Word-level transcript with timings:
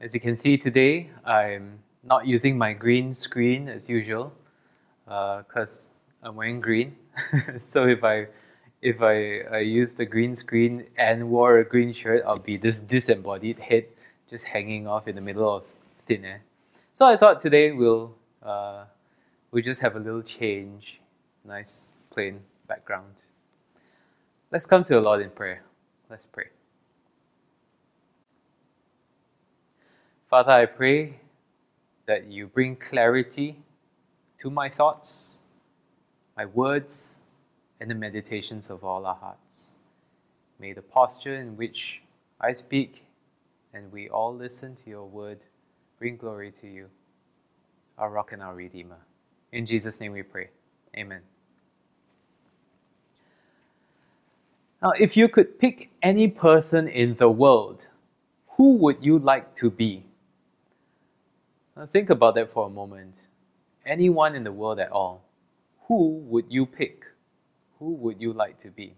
As 0.00 0.14
you 0.14 0.20
can 0.20 0.34
see 0.34 0.56
today, 0.56 1.10
I'm 1.26 1.78
not 2.02 2.26
using 2.26 2.56
my 2.56 2.72
green 2.72 3.12
screen 3.12 3.68
as 3.68 3.86
usual 3.86 4.32
because 5.04 5.88
uh, 6.22 6.28
I'm 6.28 6.36
wearing 6.36 6.58
green. 6.58 6.96
so 7.66 7.86
if 7.86 8.02
I 8.02 8.28
if 8.80 9.02
I, 9.02 9.40
I 9.52 9.58
use 9.58 9.92
the 9.92 10.06
green 10.06 10.34
screen 10.34 10.86
and 10.96 11.28
wore 11.28 11.58
a 11.58 11.64
green 11.66 11.92
shirt, 11.92 12.22
I'll 12.26 12.38
be 12.38 12.56
this 12.56 12.80
disembodied 12.80 13.58
head 13.58 13.88
just 14.26 14.46
hanging 14.46 14.86
off 14.86 15.06
in 15.06 15.16
the 15.16 15.20
middle 15.20 15.54
of 15.54 15.64
thin 16.06 16.24
air. 16.24 16.40
So 16.94 17.04
I 17.04 17.18
thought 17.18 17.42
today 17.42 17.72
we'll 17.72 18.14
uh, 18.42 18.84
we'll 19.50 19.62
just 19.62 19.82
have 19.82 19.96
a 19.96 20.00
little 20.00 20.22
change, 20.22 20.98
nice 21.44 21.92
plain 22.08 22.40
background. 22.66 23.24
Let's 24.50 24.64
come 24.64 24.82
to 24.84 24.94
the 24.94 25.00
Lord 25.02 25.20
in 25.20 25.28
prayer. 25.28 25.62
Let's 26.08 26.24
pray. 26.24 26.46
Father, 30.30 30.52
I 30.52 30.66
pray 30.66 31.18
that 32.06 32.30
you 32.30 32.46
bring 32.46 32.76
clarity 32.76 33.56
to 34.38 34.48
my 34.48 34.68
thoughts, 34.68 35.40
my 36.36 36.46
words, 36.46 37.18
and 37.80 37.90
the 37.90 37.96
meditations 37.96 38.70
of 38.70 38.84
all 38.84 39.06
our 39.06 39.16
hearts. 39.16 39.72
May 40.60 40.72
the 40.72 40.82
posture 40.82 41.34
in 41.34 41.56
which 41.56 42.00
I 42.40 42.52
speak 42.52 43.04
and 43.74 43.90
we 43.90 44.08
all 44.08 44.32
listen 44.32 44.76
to 44.76 44.88
your 44.88 45.04
word 45.04 45.44
bring 45.98 46.16
glory 46.16 46.52
to 46.60 46.68
you, 46.68 46.86
our 47.98 48.08
rock 48.08 48.30
and 48.30 48.40
our 48.40 48.54
redeemer. 48.54 48.98
In 49.50 49.66
Jesus' 49.66 49.98
name 49.98 50.12
we 50.12 50.22
pray. 50.22 50.50
Amen. 50.96 51.22
Now, 54.80 54.92
if 54.92 55.16
you 55.16 55.28
could 55.28 55.58
pick 55.58 55.90
any 56.02 56.28
person 56.28 56.86
in 56.86 57.16
the 57.16 57.28
world, 57.28 57.88
who 58.50 58.76
would 58.76 58.98
you 59.04 59.18
like 59.18 59.56
to 59.56 59.70
be? 59.72 60.04
Now 61.80 61.86
think 61.86 62.10
about 62.10 62.34
that 62.34 62.52
for 62.52 62.66
a 62.66 62.68
moment. 62.68 63.28
Anyone 63.86 64.34
in 64.34 64.44
the 64.44 64.52
world 64.52 64.78
at 64.78 64.92
all, 64.92 65.24
who 65.88 66.18
would 66.26 66.44
you 66.50 66.66
pick? 66.66 67.06
Who 67.78 67.94
would 67.94 68.20
you 68.20 68.34
like 68.34 68.58
to 68.58 68.68
be? 68.68 68.92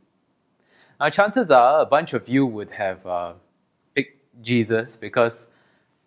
Now, 0.98 1.09
chances 1.09 1.53
are 1.53 1.83
a 1.83 1.87
bunch 1.87 2.12
of 2.12 2.29
you 2.29 2.45
would 2.45 2.73
have 2.73 3.07
uh, 3.07 3.34
picked 3.95 4.42
Jesus 4.42 4.97
because, 4.97 5.47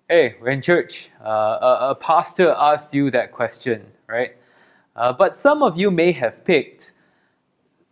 hey, 0.09 0.35
we're 0.41 0.49
in 0.49 0.61
church. 0.61 1.11
Uh, 1.23 1.29
a, 1.61 1.77
a, 1.91 1.95
pastor 1.95 2.53
asked 2.57 2.93
you 2.93 3.09
that 3.09 3.31
question, 3.31 3.85
right? 4.07 4.35
Uh, 4.97 5.13
but 5.13 5.33
some 5.33 5.63
of 5.63 5.79
you 5.79 5.89
may 5.89 6.11
have 6.11 6.43
picked 6.43 6.91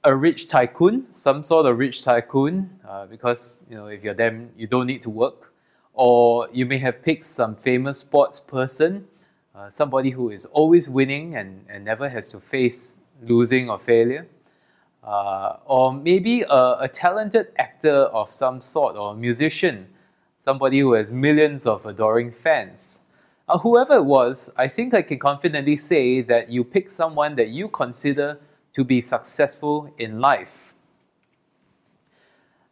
a 0.03 0.13
rich 0.13 0.49
tycoon, 0.49 1.07
some 1.09 1.45
sort 1.45 1.65
of 1.67 1.77
rich 1.77 2.03
tycoon, 2.03 2.69
uh, 2.85 3.05
because 3.05 3.61
you 3.69 3.77
know 3.77 3.87
if 3.87 4.03
you're 4.03 4.13
them, 4.13 4.49
you 4.57 4.67
don't 4.67 4.87
need 4.87 5.01
to 5.03 5.09
work 5.09 5.52
or 5.93 6.47
you 6.51 6.65
may 6.65 6.77
have 6.79 7.01
picked 7.01 7.25
some 7.25 7.55
famous 7.55 7.99
sports 7.99 8.39
person, 8.39 9.07
uh, 9.55 9.69
somebody 9.69 10.09
who 10.09 10.29
is 10.31 10.45
always 10.45 10.89
winning 10.89 11.35
and, 11.35 11.65
and 11.69 11.85
never 11.85 12.09
has 12.09 12.27
to 12.27 12.39
face 12.39 12.97
losing 13.21 13.69
or 13.69 13.79
failure. 13.79 14.27
Uh, 15.03 15.57
or 15.65 15.93
maybe 15.93 16.43
a, 16.43 16.77
a, 16.79 16.89
talented 16.91 17.47
actor 17.57 18.03
of 18.13 18.31
some 18.31 18.61
sort 18.61 18.95
or 18.95 19.13
musician, 19.13 19.85
somebody 20.39 20.79
who 20.79 20.93
has 20.93 21.11
millions 21.11 21.65
of 21.65 21.85
adoring 21.85 22.31
fans. 22.31 22.99
Uh, 23.49 23.57
whoever 23.57 23.95
it 23.95 24.05
was, 24.05 24.49
I 24.55 24.69
think 24.69 24.93
I 24.93 25.01
can 25.01 25.19
confidently 25.19 25.75
say 25.75 26.21
that 26.21 26.49
you 26.49 26.63
picked 26.63 26.93
someone 26.93 27.35
that 27.35 27.49
you 27.49 27.67
consider 27.67 28.39
to 28.71 28.83
be 28.85 29.01
successful 29.01 29.93
in 29.97 30.21
life. 30.21 30.73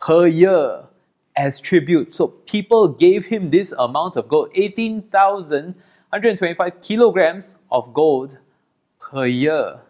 per 0.00 0.26
year 0.26 0.88
as 1.36 1.60
tribute. 1.60 2.12
So 2.12 2.26
people 2.26 2.88
gave 2.88 3.26
him 3.26 3.50
this 3.50 3.72
amount 3.78 4.16
of 4.16 4.26
gold 4.26 4.50
18,125 4.56 6.82
kilograms 6.82 7.56
of 7.70 7.94
gold 7.94 8.38
per 8.98 9.26
year 9.26 9.82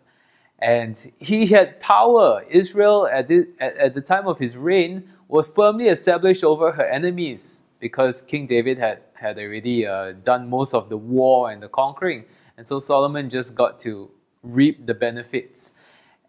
and 0.61 1.13
he 1.19 1.47
had 1.47 1.81
power. 1.81 2.45
Israel, 2.49 3.09
at 3.11 3.29
the, 3.29 3.49
at, 3.61 3.77
at 3.77 3.95
the 3.95 4.01
time 4.01 4.27
of 4.27 4.39
his 4.39 4.57
reign, 4.57 5.09
was 5.29 5.49
firmly 5.49 5.89
established 5.89 6.45
over 6.45 6.73
her 6.73 6.85
enemies 6.85 7.63
because 7.79 8.21
King 8.21 8.47
David 8.47 8.79
had, 8.79 9.01
had 9.15 9.39
already 9.39 9.87
uh, 9.87 10.13
done 10.25 10.49
most 10.49 10.75
of 10.75 10.89
the 10.89 10.97
war 10.97 11.51
and 11.51 11.63
the 11.63 11.69
conquering. 11.69 12.25
And 12.57 12.67
so 12.67 12.79
Solomon 12.81 13.31
just 13.31 13.55
got 13.55 13.81
to 13.81 14.11
reap 14.43 14.87
the 14.87 14.95
benefits. 14.95 15.73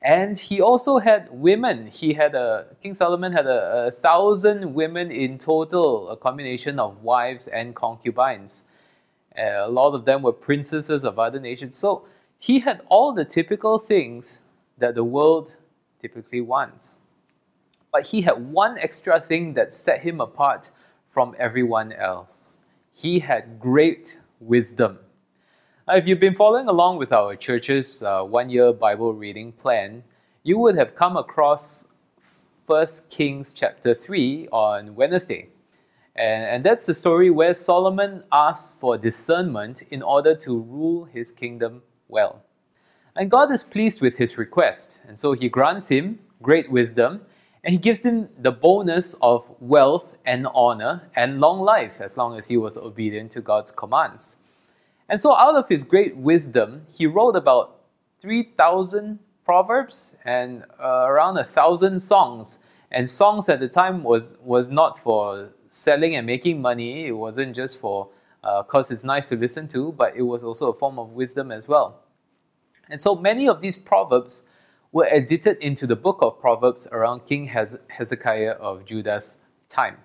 And 0.03 0.37
he 0.37 0.61
also 0.61 0.97
had 0.97 1.29
women. 1.31 1.87
He 1.87 2.13
had 2.13 2.33
a 2.33 2.67
King 2.81 2.95
Solomon 2.95 3.31
had 3.33 3.45
a, 3.45 3.87
a 3.87 3.91
thousand 3.91 4.73
women 4.73 5.11
in 5.11 5.37
total, 5.37 6.09
a 6.09 6.17
combination 6.17 6.79
of 6.79 7.03
wives 7.03 7.47
and 7.47 7.75
concubines. 7.75 8.63
Uh, 9.37 9.65
a 9.65 9.69
lot 9.69 9.93
of 9.93 10.05
them 10.05 10.23
were 10.23 10.33
princesses 10.33 11.03
of 11.03 11.19
other 11.19 11.39
nations. 11.39 11.77
So 11.77 12.05
he 12.41 12.59
had 12.59 12.81
all 12.89 13.13
the 13.13 13.23
typical 13.23 13.77
things 13.77 14.41
that 14.79 14.95
the 14.95 15.03
world 15.03 15.53
typically 16.01 16.41
wants. 16.41 16.97
But 17.91 18.07
he 18.07 18.19
had 18.21 18.51
one 18.51 18.79
extra 18.79 19.19
thing 19.19 19.53
that 19.53 19.75
set 19.75 20.01
him 20.01 20.19
apart 20.19 20.71
from 21.07 21.35
everyone 21.37 21.93
else. 21.93 22.57
He 22.93 23.19
had 23.19 23.59
great 23.59 24.19
wisdom. 24.39 24.97
Now, 25.87 25.97
if 25.97 26.07
you've 26.07 26.19
been 26.19 26.33
following 26.33 26.67
along 26.67 26.97
with 26.97 27.13
our 27.13 27.35
church's 27.35 28.01
uh, 28.01 28.23
one 28.23 28.49
year 28.49 28.73
Bible 28.73 29.13
reading 29.13 29.51
plan, 29.51 30.03
you 30.41 30.57
would 30.57 30.75
have 30.75 30.95
come 30.95 31.17
across 31.17 31.85
1 32.65 32.87
Kings 33.11 33.53
chapter 33.53 33.93
3 33.93 34.47
on 34.51 34.95
Wednesday. 34.95 35.49
And, 36.15 36.43
and 36.45 36.63
that's 36.63 36.87
the 36.87 36.95
story 36.95 37.29
where 37.29 37.53
Solomon 37.53 38.23
asked 38.31 38.77
for 38.77 38.97
discernment 38.97 39.83
in 39.91 40.01
order 40.01 40.33
to 40.37 40.57
rule 40.57 41.05
his 41.05 41.29
kingdom 41.29 41.83
well. 42.11 42.43
And 43.15 43.31
God 43.31 43.51
is 43.51 43.63
pleased 43.63 44.01
with 44.01 44.17
his 44.17 44.37
request, 44.37 44.99
and 45.07 45.17
so 45.17 45.33
he 45.33 45.49
grants 45.49 45.89
him 45.89 46.19
great 46.41 46.71
wisdom, 46.71 47.21
and 47.63 47.71
he 47.71 47.77
gives 47.77 47.99
him 47.99 48.29
the 48.39 48.51
bonus 48.51 49.15
of 49.21 49.49
wealth 49.59 50.17
and 50.25 50.47
honor 50.53 51.09
and 51.15 51.39
long 51.39 51.59
life 51.61 51.99
as 51.99 52.17
long 52.17 52.37
as 52.37 52.47
he 52.47 52.57
was 52.57 52.77
obedient 52.77 53.31
to 53.31 53.41
God's 53.41 53.71
commands. 53.71 54.37
And 55.09 55.19
so, 55.19 55.35
out 55.35 55.55
of 55.55 55.67
his 55.67 55.83
great 55.83 56.15
wisdom, 56.15 56.85
he 56.93 57.05
wrote 57.05 57.35
about 57.35 57.81
3,000 58.19 59.19
proverbs 59.43 60.15
and 60.23 60.63
uh, 60.79 61.05
around 61.07 61.37
a 61.37 61.43
thousand 61.43 61.99
songs. 61.99 62.59
And 62.91 63.09
songs 63.09 63.49
at 63.49 63.59
the 63.59 63.67
time 63.67 64.03
was, 64.03 64.35
was 64.41 64.69
not 64.69 64.99
for 64.99 65.49
selling 65.69 66.15
and 66.15 66.25
making 66.25 66.61
money, 66.61 67.07
it 67.07 67.11
wasn't 67.11 67.55
just 67.55 67.79
for 67.79 68.09
because 68.41 68.89
uh, 68.89 68.93
it's 68.93 69.03
nice 69.03 69.29
to 69.29 69.35
listen 69.35 69.67
to, 69.69 69.91
but 69.91 70.15
it 70.15 70.23
was 70.23 70.43
also 70.43 70.69
a 70.69 70.73
form 70.73 70.97
of 70.97 71.11
wisdom 71.11 71.51
as 71.51 71.67
well. 71.67 72.03
And 72.89 73.01
so 73.01 73.15
many 73.15 73.47
of 73.47 73.61
these 73.61 73.77
proverbs 73.77 74.43
were 74.91 75.05
edited 75.05 75.57
into 75.61 75.87
the 75.87 75.95
book 75.95 76.17
of 76.21 76.39
Proverbs 76.39 76.87
around 76.91 77.25
King 77.25 77.45
Hezekiah 77.45 78.53
of 78.59 78.85
Judah's 78.85 79.37
time. 79.69 79.97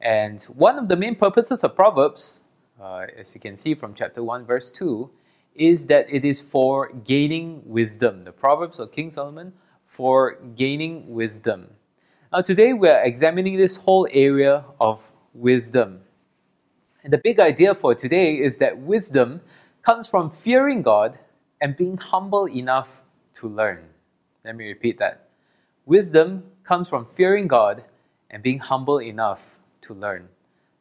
And 0.00 0.42
one 0.44 0.78
of 0.78 0.88
the 0.88 0.96
main 0.96 1.14
purposes 1.14 1.62
of 1.64 1.74
Proverbs, 1.76 2.42
uh, 2.80 3.06
as 3.16 3.34
you 3.34 3.40
can 3.40 3.56
see 3.56 3.74
from 3.74 3.94
chapter 3.94 4.22
1, 4.22 4.44
verse 4.44 4.68
2, 4.70 5.08
is 5.54 5.86
that 5.86 6.12
it 6.12 6.24
is 6.24 6.40
for 6.40 6.92
gaining 7.04 7.62
wisdom. 7.64 8.24
The 8.24 8.32
Proverbs 8.32 8.80
of 8.80 8.90
King 8.90 9.10
Solomon 9.10 9.52
for 9.86 10.38
gaining 10.56 11.08
wisdom. 11.08 11.68
Now, 12.32 12.40
today 12.40 12.72
we 12.72 12.88
are 12.88 13.04
examining 13.04 13.56
this 13.56 13.76
whole 13.76 14.08
area 14.10 14.64
of 14.80 15.06
wisdom. 15.34 16.00
And 17.04 17.12
the 17.12 17.18
big 17.18 17.40
idea 17.40 17.74
for 17.74 17.94
today 17.94 18.34
is 18.34 18.58
that 18.58 18.78
wisdom 18.78 19.40
comes 19.82 20.06
from 20.08 20.30
fearing 20.30 20.82
God 20.82 21.18
and 21.60 21.76
being 21.76 21.96
humble 21.96 22.46
enough 22.46 23.02
to 23.34 23.48
learn. 23.48 23.84
Let 24.44 24.56
me 24.56 24.68
repeat 24.68 24.98
that. 24.98 25.28
Wisdom 25.84 26.44
comes 26.62 26.88
from 26.88 27.04
fearing 27.06 27.48
God 27.48 27.82
and 28.30 28.42
being 28.42 28.60
humble 28.60 29.00
enough 29.00 29.58
to 29.82 29.94
learn. 29.94 30.28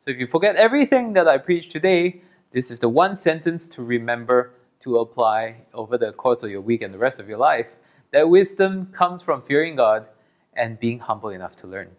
So 0.06 0.12
if 0.12 0.20
you 0.20 0.28
forget 0.28 0.56
everything 0.56 1.14
that 1.14 1.28
I 1.28 1.38
preached 1.38 1.72
today, 1.72 2.22
this 2.52 2.70
is 2.70 2.80
the 2.80 2.90
one 2.90 3.16
sentence 3.16 3.68
to 3.70 3.84
remember 3.84 4.54
to 4.82 4.98
apply 4.98 5.56
over 5.74 5.98
the 5.98 6.12
course 6.12 6.44
of 6.44 6.52
your 6.52 6.62
week 6.62 6.82
and 6.82 6.94
the 6.94 6.98
rest 6.98 7.20
of 7.20 7.30
your 7.30 7.38
life. 7.38 7.68
That 8.12 8.30
wisdom 8.30 8.88
comes 8.88 9.24
from 9.24 9.42
fearing 9.42 9.76
God 9.76 10.06
and 10.54 10.80
being 10.80 11.00
humble 11.00 11.30
enough 11.30 11.56
to 11.58 11.68
learn. 11.68 11.90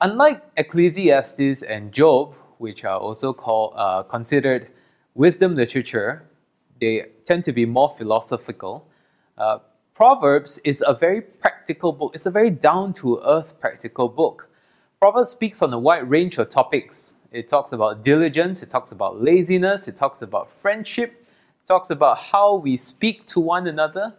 Unlike 0.00 0.42
Ecclesiastes 0.56 1.62
and 1.62 1.92
Job, 1.92 2.34
which 2.64 2.84
are 2.84 2.98
also 2.98 3.32
called, 3.32 3.74
uh, 3.76 4.02
considered 4.16 4.62
wisdom 5.14 5.54
literature. 5.54 6.10
They 6.80 6.94
tend 7.28 7.44
to 7.44 7.52
be 7.52 7.64
more 7.66 7.90
philosophical. 7.98 8.74
Uh, 9.36 9.58
Proverbs 9.94 10.58
is 10.64 10.82
a 10.86 10.94
very 10.94 11.20
practical 11.20 11.92
book. 11.92 12.10
It's 12.16 12.26
a 12.26 12.30
very 12.40 12.50
down 12.50 12.94
to 12.94 13.20
earth 13.34 13.60
practical 13.60 14.08
book. 14.08 14.48
Proverbs 14.98 15.30
speaks 15.30 15.62
on 15.62 15.72
a 15.72 15.78
wide 15.78 16.08
range 16.10 16.38
of 16.38 16.48
topics. 16.48 17.14
It 17.30 17.46
talks 17.48 17.72
about 17.72 18.02
diligence, 18.02 18.62
it 18.62 18.70
talks 18.70 18.90
about 18.92 19.20
laziness, 19.20 19.86
it 19.86 19.96
talks 19.96 20.22
about 20.22 20.50
friendship, 20.50 21.10
it 21.62 21.66
talks 21.66 21.90
about 21.90 22.16
how 22.32 22.56
we 22.56 22.76
speak 22.76 23.26
to 23.26 23.40
one 23.40 23.66
another, 23.66 24.14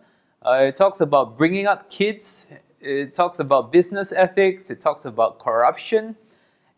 uh, 0.45 0.69
it 0.69 0.75
talks 0.75 0.99
about 1.01 1.37
bringing 1.37 1.65
up 1.65 1.89
kids, 1.89 2.47
it 2.81 3.15
talks 3.15 3.39
about 3.39 3.71
business 3.71 4.11
ethics, 4.11 4.69
it 4.69 4.79
talks 4.79 5.05
about 5.05 5.39
corruption, 5.39 6.15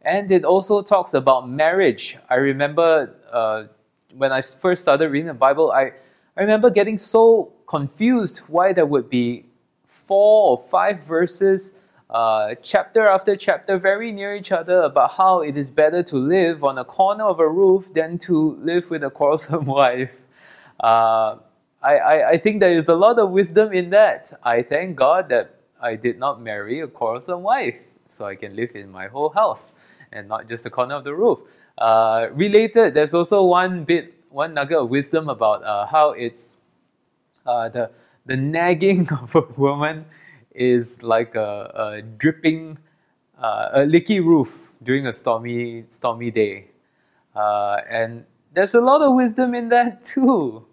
and 0.01 0.31
it 0.31 0.45
also 0.45 0.81
talks 0.81 1.13
about 1.13 1.49
marriage. 1.49 2.17
I 2.29 2.35
remember 2.35 3.15
uh, 3.31 3.65
when 4.15 4.31
I 4.31 4.41
first 4.41 4.81
started 4.81 5.09
reading 5.09 5.27
the 5.27 5.33
Bible, 5.33 5.71
I, 5.71 5.91
I 6.37 6.41
remember 6.41 6.69
getting 6.69 6.97
so 6.97 7.51
confused 7.67 8.39
why 8.47 8.73
there 8.73 8.85
would 8.85 9.09
be 9.09 9.45
four 9.87 10.51
or 10.51 10.69
five 10.69 11.03
verses, 11.03 11.73
uh, 12.09 12.55
chapter 12.63 13.05
after 13.05 13.35
chapter, 13.35 13.77
very 13.77 14.11
near 14.11 14.35
each 14.35 14.51
other, 14.51 14.83
about 14.83 15.11
how 15.11 15.41
it 15.41 15.57
is 15.57 15.69
better 15.69 16.01
to 16.03 16.15
live 16.15 16.63
on 16.63 16.77
a 16.77 16.85
corner 16.85 17.25
of 17.25 17.39
a 17.39 17.49
roof 17.49 17.93
than 17.93 18.17
to 18.19 18.57
live 18.61 18.89
with 18.89 19.03
a 19.03 19.09
quarrelsome 19.09 19.65
wife. 19.79 20.13
Uh, 20.79 21.37
I, 21.83 21.97
I, 21.97 22.29
I 22.29 22.37
think 22.37 22.59
there 22.61 22.73
is 22.73 22.87
a 22.87 22.95
lot 22.95 23.19
of 23.19 23.31
wisdom 23.31 23.73
in 23.73 23.89
that. 23.89 24.39
I 24.43 24.61
thank 24.61 24.95
God 24.95 25.27
that 25.29 25.55
I 25.81 25.95
did 25.95 26.17
not 26.17 26.41
marry 26.41 26.79
a 26.79 26.87
quarrelsome 26.87 27.43
wife, 27.43 27.77
so 28.07 28.25
I 28.25 28.35
can 28.35 28.55
live 28.55 28.71
in 28.75 28.89
my 28.89 29.07
whole 29.07 29.29
house 29.29 29.73
and 30.11 30.27
not 30.27 30.47
just 30.47 30.63
the 30.63 30.69
corner 30.69 30.95
of 30.95 31.03
the 31.03 31.13
roof. 31.13 31.39
Uh, 31.77 32.27
related, 32.33 32.93
there's 32.93 33.13
also 33.13 33.43
one 33.43 33.83
bit, 33.83 34.13
one 34.29 34.53
nugget 34.53 34.77
of 34.77 34.89
wisdom 34.89 35.29
about 35.29 35.63
uh, 35.63 35.85
how 35.85 36.11
it's 36.11 36.55
uh, 37.45 37.69
the 37.69 37.89
the 38.25 38.35
nagging 38.35 39.07
of 39.21 39.35
a 39.35 39.41
woman 39.57 40.05
is 40.53 41.01
like 41.03 41.35
a, 41.35 41.71
a 41.75 42.01
dripping, 42.01 42.77
uh, 43.41 43.69
a 43.73 43.85
leaky 43.85 44.19
roof 44.19 44.59
during 44.83 45.07
a 45.07 45.13
stormy 45.13 45.85
stormy 45.89 46.31
day, 46.31 46.67
uh, 47.35 47.77
and 47.89 48.25
there's 48.53 48.75
a 48.75 48.81
lot 48.81 49.01
of 49.01 49.15
wisdom 49.15 49.55
in 49.55 49.69
that 49.69 50.03
too. 50.13 50.65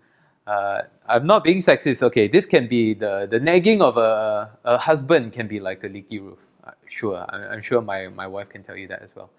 Uh, 0.46 0.82
I'm 1.06 1.26
not 1.26 1.44
being 1.44 1.58
sexist. 1.58 2.02
Okay, 2.02 2.28
this 2.28 2.46
can 2.46 2.66
be 2.66 2.94
the, 2.94 3.26
the 3.30 3.40
nagging 3.40 3.80
of 3.82 3.96
a, 3.96 4.50
a 4.64 4.78
husband 4.78 5.32
can 5.32 5.46
be 5.48 5.60
like 5.60 5.84
a 5.84 5.88
leaky 5.88 6.18
roof. 6.18 6.46
Uh, 6.64 6.70
sure, 6.86 7.26
I'm, 7.28 7.60
sure 7.62 7.80
my, 7.82 8.08
my 8.08 8.26
wife 8.26 8.48
can 8.48 8.62
tell 8.62 8.76
you 8.76 8.88
that 8.88 9.02
as 9.02 9.10
well. 9.14 9.30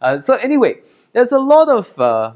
Uh, 0.00 0.18
so 0.18 0.34
anyway, 0.34 0.80
there's 1.12 1.32
a 1.32 1.38
lot 1.38 1.68
of 1.68 1.98
uh, 1.98 2.32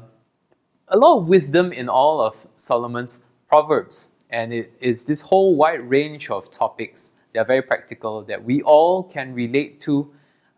a 0.87 0.97
lot 0.97 1.17
of 1.19 1.27
wisdom 1.27 1.73
in 1.73 1.89
all 1.89 2.21
of 2.21 2.35
Solomon's 2.57 3.19
proverbs, 3.49 4.09
and 4.29 4.53
it 4.53 4.71
is 4.79 5.03
this 5.03 5.21
whole 5.21 5.55
wide 5.55 5.81
range 5.89 6.29
of 6.29 6.49
topics 6.51 7.11
that 7.33 7.41
are 7.41 7.45
very 7.45 7.61
practical 7.61 8.23
that 8.23 8.41
we 8.43 8.61
all 8.61 9.03
can 9.03 9.33
relate 9.33 9.81
to 9.81 10.09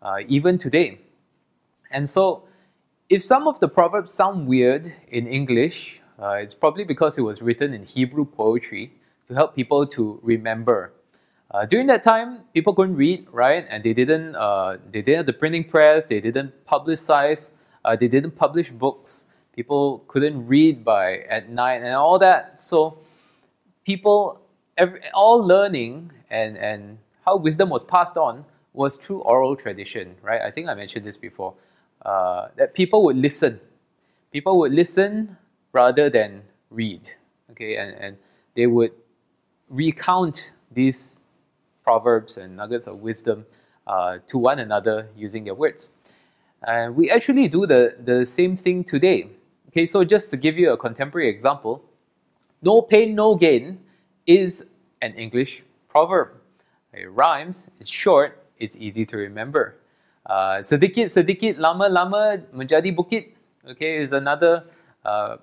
uh, 0.02 0.18
even 0.28 0.56
today. 0.58 1.00
And 1.90 2.08
so, 2.08 2.44
if 3.08 3.22
some 3.24 3.48
of 3.48 3.58
the 3.58 3.68
proverbs 3.68 4.12
sound 4.14 4.46
weird 4.46 4.92
in 5.08 5.26
English, 5.26 6.00
uh, 6.22 6.34
it's 6.34 6.54
probably 6.54 6.84
because 6.84 7.18
it 7.18 7.22
was 7.22 7.42
written 7.42 7.74
in 7.74 7.84
Hebrew 7.84 8.24
poetry 8.24 8.92
to 9.26 9.34
help 9.34 9.56
people 9.56 9.84
to 9.86 10.20
remember. 10.22 10.92
Uh, 11.52 11.66
during 11.66 11.86
that 11.88 12.02
time, 12.02 12.42
people 12.54 12.72
couldn't 12.72 12.94
read, 12.94 13.26
right? 13.32 13.66
And 13.68 13.82
they 13.82 13.92
didn't, 13.92 14.36
uh, 14.36 14.76
they 14.92 15.02
didn't 15.02 15.16
have 15.18 15.26
the 15.26 15.32
printing 15.32 15.64
press, 15.64 16.08
they 16.08 16.20
didn't 16.20 16.52
publicize, 16.64 17.50
uh, 17.84 17.96
they 17.96 18.06
didn't 18.06 18.32
publish 18.32 18.70
books. 18.70 19.26
People 19.54 20.04
couldn't 20.06 20.46
read 20.46 20.84
by 20.84 21.18
at 21.28 21.50
night 21.50 21.82
and 21.82 21.92
all 21.94 22.18
that. 22.20 22.60
So, 22.60 22.98
people, 23.84 24.40
every, 24.76 25.00
all 25.12 25.38
learning 25.44 26.12
and, 26.30 26.56
and 26.56 26.98
how 27.26 27.36
wisdom 27.36 27.68
was 27.68 27.82
passed 27.82 28.16
on 28.16 28.44
was 28.72 28.96
through 28.96 29.20
oral 29.22 29.56
tradition, 29.56 30.14
right? 30.22 30.40
I 30.40 30.52
think 30.52 30.68
I 30.68 30.74
mentioned 30.74 31.04
this 31.04 31.16
before. 31.16 31.54
Uh, 32.02 32.48
that 32.56 32.74
people 32.74 33.02
would 33.04 33.16
listen. 33.16 33.60
People 34.32 34.56
would 34.58 34.72
listen 34.72 35.36
rather 35.72 36.08
than 36.08 36.42
read. 36.70 37.10
Okay, 37.50 37.76
and, 37.76 37.94
and 37.96 38.16
they 38.54 38.68
would 38.68 38.92
recount 39.68 40.52
these 40.70 41.16
proverbs 41.82 42.36
and 42.36 42.56
nuggets 42.56 42.86
of 42.86 43.00
wisdom 43.00 43.44
uh, 43.86 44.18
to 44.28 44.38
one 44.38 44.58
another 44.58 45.08
using 45.16 45.44
their 45.44 45.54
words. 45.54 45.90
And 46.66 46.94
we 46.94 47.10
actually 47.10 47.48
do 47.48 47.66
the, 47.66 47.96
the 48.04 48.26
same 48.26 48.56
thing 48.56 48.84
today. 48.84 49.28
Okay, 49.68 49.86
so 49.86 50.04
just 50.04 50.30
to 50.30 50.36
give 50.36 50.58
you 50.58 50.72
a 50.72 50.76
contemporary 50.76 51.28
example, 51.28 51.82
no 52.62 52.82
pain, 52.82 53.14
no 53.14 53.34
gain 53.34 53.80
is 54.26 54.66
an 55.00 55.14
English 55.14 55.62
proverb. 55.88 56.28
It 56.92 57.10
rhymes, 57.10 57.70
it's 57.80 57.90
short, 57.90 58.44
it's 58.58 58.76
easy 58.76 59.06
to 59.06 59.16
remember. 59.16 59.76
Uh, 60.26 60.62
sedikit 60.62 61.10
sedikit 61.10 61.58
lama 61.58 61.88
lama 61.88 62.38
menjadi 62.54 62.94
bukit. 62.94 63.32
Okay, 63.66 64.02
is 64.02 64.12
another 64.12 64.64
uh, 65.04 65.36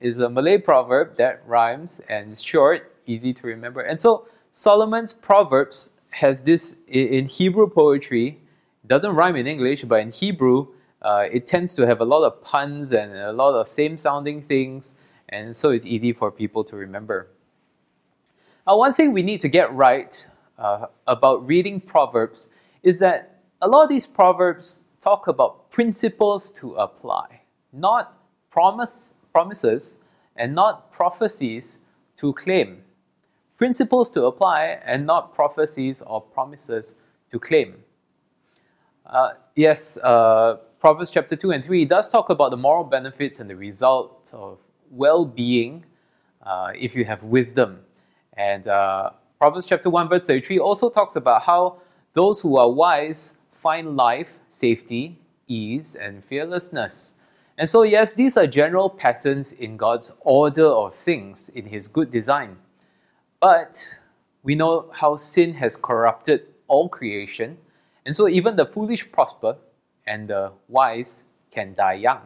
is 0.00 0.18
a 0.18 0.28
Malay 0.28 0.58
proverb 0.58 1.16
that 1.16 1.42
rhymes 1.46 2.00
and 2.08 2.32
is 2.32 2.42
short, 2.42 2.96
easy 3.06 3.32
to 3.32 3.46
remember. 3.46 3.80
And 3.80 4.00
so 4.00 4.26
Solomon's 4.52 5.12
Proverbs 5.12 5.90
has 6.10 6.42
this 6.42 6.74
in 6.88 7.26
Hebrew 7.26 7.68
poetry, 7.68 8.40
doesn't 8.86 9.14
rhyme 9.14 9.36
in 9.36 9.46
English, 9.46 9.84
but 9.84 10.00
in 10.00 10.10
Hebrew, 10.10 10.66
uh, 11.02 11.26
it 11.30 11.46
tends 11.46 11.74
to 11.76 11.86
have 11.86 12.00
a 12.00 12.04
lot 12.04 12.24
of 12.24 12.42
puns 12.42 12.92
and 12.92 13.12
a 13.14 13.32
lot 13.32 13.54
of 13.54 13.68
same 13.68 13.96
sounding 13.96 14.42
things, 14.42 14.94
and 15.28 15.56
so 15.56 15.70
it's 15.70 15.86
easy 15.86 16.12
for 16.12 16.30
people 16.32 16.64
to 16.64 16.76
remember. 16.76 17.28
Now, 18.66 18.76
one 18.76 18.92
thing 18.92 19.12
we 19.12 19.22
need 19.22 19.40
to 19.40 19.48
get 19.48 19.72
right 19.72 20.26
uh, 20.58 20.86
about 21.06 21.46
reading 21.46 21.80
Proverbs 21.80 22.48
is 22.82 22.98
that 22.98 23.40
a 23.62 23.68
lot 23.68 23.84
of 23.84 23.88
these 23.88 24.06
Proverbs 24.06 24.82
talk 25.00 25.28
about 25.28 25.70
principles 25.70 26.50
to 26.52 26.72
apply, 26.74 27.40
not 27.72 28.18
promise 28.50 29.14
promises 29.32 29.98
and 30.36 30.54
not 30.54 30.90
prophecies 30.90 31.78
to 32.16 32.32
claim. 32.32 32.82
Principles 33.60 34.10
to 34.12 34.24
apply 34.24 34.80
and 34.86 35.04
not 35.04 35.34
prophecies 35.34 36.00
or 36.00 36.22
promises 36.22 36.94
to 37.28 37.38
claim. 37.38 37.74
Uh, 39.04 39.32
yes, 39.54 39.98
uh, 39.98 40.56
Proverbs 40.78 41.10
chapter 41.10 41.36
2 41.36 41.50
and 41.50 41.62
3 41.62 41.84
does 41.84 42.08
talk 42.08 42.30
about 42.30 42.52
the 42.52 42.56
moral 42.56 42.84
benefits 42.84 43.38
and 43.38 43.50
the 43.50 43.54
results 43.54 44.32
of 44.32 44.56
well 44.90 45.26
being 45.26 45.84
uh, 46.42 46.72
if 46.74 46.96
you 46.96 47.04
have 47.04 47.22
wisdom. 47.22 47.80
And 48.32 48.66
uh, 48.66 49.10
Proverbs 49.38 49.66
chapter 49.66 49.90
1, 49.90 50.08
verse 50.08 50.26
33 50.26 50.58
also 50.58 50.88
talks 50.88 51.16
about 51.16 51.42
how 51.42 51.82
those 52.14 52.40
who 52.40 52.56
are 52.56 52.70
wise 52.70 53.36
find 53.52 53.94
life, 53.94 54.38
safety, 54.48 55.18
ease, 55.48 55.96
and 55.96 56.24
fearlessness. 56.24 57.12
And 57.58 57.68
so, 57.68 57.82
yes, 57.82 58.14
these 58.14 58.38
are 58.38 58.46
general 58.46 58.88
patterns 58.88 59.52
in 59.52 59.76
God's 59.76 60.14
order 60.20 60.64
of 60.66 60.94
things, 60.94 61.50
in 61.50 61.66
His 61.66 61.88
good 61.88 62.10
design. 62.10 62.56
But 63.40 63.96
we 64.42 64.54
know 64.54 64.90
how 64.92 65.16
sin 65.16 65.54
has 65.54 65.76
corrupted 65.76 66.46
all 66.68 66.88
creation, 66.88 67.58
and 68.04 68.14
so 68.14 68.28
even 68.28 68.56
the 68.56 68.66
foolish 68.66 69.10
prosper 69.10 69.56
and 70.06 70.28
the 70.28 70.52
wise 70.68 71.24
can 71.50 71.74
die 71.74 71.94
young. 71.94 72.20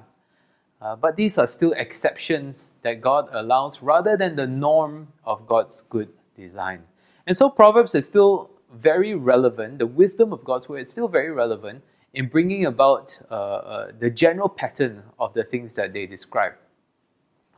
Uh, 0.81 0.97
but 0.97 1.17
these 1.17 1.39
are 1.39 1.47
still 1.47 1.73
exceptions 1.73 2.75
that 2.83 3.01
God 3.01 3.29
allows 3.33 3.81
rather 3.81 4.17
than 4.17 4.37
the 4.37 4.47
norm 4.47 5.09
of 5.25 5.47
God's 5.47 5.83
good 5.89 6.09
design. 6.37 6.83
And 7.27 7.37
so 7.37 7.49
Proverbs 7.49 7.95
is 7.95 8.05
still 8.05 8.51
very 8.75 9.15
relevant. 9.15 9.79
The 9.79 9.87
wisdom 9.87 10.33
of 10.33 10.45
God's 10.45 10.69
word 10.69 10.81
is 10.81 10.91
still 10.91 11.09
very 11.09 11.31
relevant 11.31 11.83
in 12.13 12.29
bringing 12.29 12.67
about 12.67 13.19
uh, 13.31 13.35
uh, 13.35 13.93
the 13.99 14.11
general 14.11 14.49
pattern 14.49 15.03
of 15.19 15.33
the 15.33 15.45
things 15.45 15.75
that 15.77 15.93
they 15.93 16.07
describe. 16.07 16.55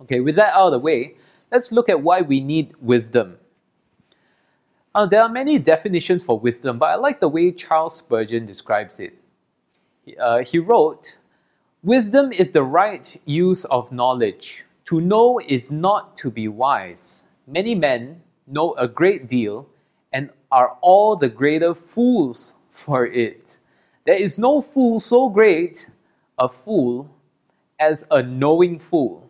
Okay, 0.03 0.21
with 0.21 0.37
that 0.37 0.55
out 0.55 0.67
of 0.67 0.73
the 0.73 0.79
way, 0.79 1.17
let's 1.51 1.73
look 1.73 1.89
at 1.89 2.01
why 2.01 2.21
we 2.21 2.41
need 2.41 2.75
wisdom. 2.81 3.39
Now, 4.97 5.05
there 5.05 5.21
are 5.21 5.29
many 5.29 5.59
definitions 5.59 6.25
for 6.25 6.39
wisdom, 6.39 6.79
but 6.79 6.87
I 6.87 6.95
like 6.95 7.21
the 7.21 7.29
way 7.29 7.53
Charles 7.53 7.99
Spurgeon 7.99 8.47
describes 8.47 8.99
it. 8.99 9.13
Uh, 10.19 10.39
he 10.39 10.59
wrote, 10.59 11.19
Wisdom 11.83 12.33
is 12.33 12.53
the 12.53 12.63
right 12.63 13.21
use 13.27 13.67
of 13.67 13.93
knowledge. 13.93 14.65
To 14.87 15.03
know 15.03 15.39
is 15.47 15.71
not 15.71 16.17
to 16.17 16.31
be 16.31 16.49
wise. 16.49 17.25
Many 17.47 17.75
men 17.75 18.23
know 18.47 18.73
a 18.77 18.89
great 18.89 19.29
deal 19.29 19.69
and 20.15 20.31
are 20.51 20.79
all 20.81 21.15
the 21.15 21.29
greater 21.29 21.75
fools 21.75 22.55
for 22.71 23.05
it. 23.05 23.59
There 24.07 24.17
is 24.17 24.39
no 24.39 24.63
fool 24.63 24.99
so 24.99 25.29
great 25.29 25.91
a 26.39 26.49
fool 26.49 27.11
as 27.79 28.07
a 28.11 28.23
knowing 28.23 28.79
fool. 28.79 29.29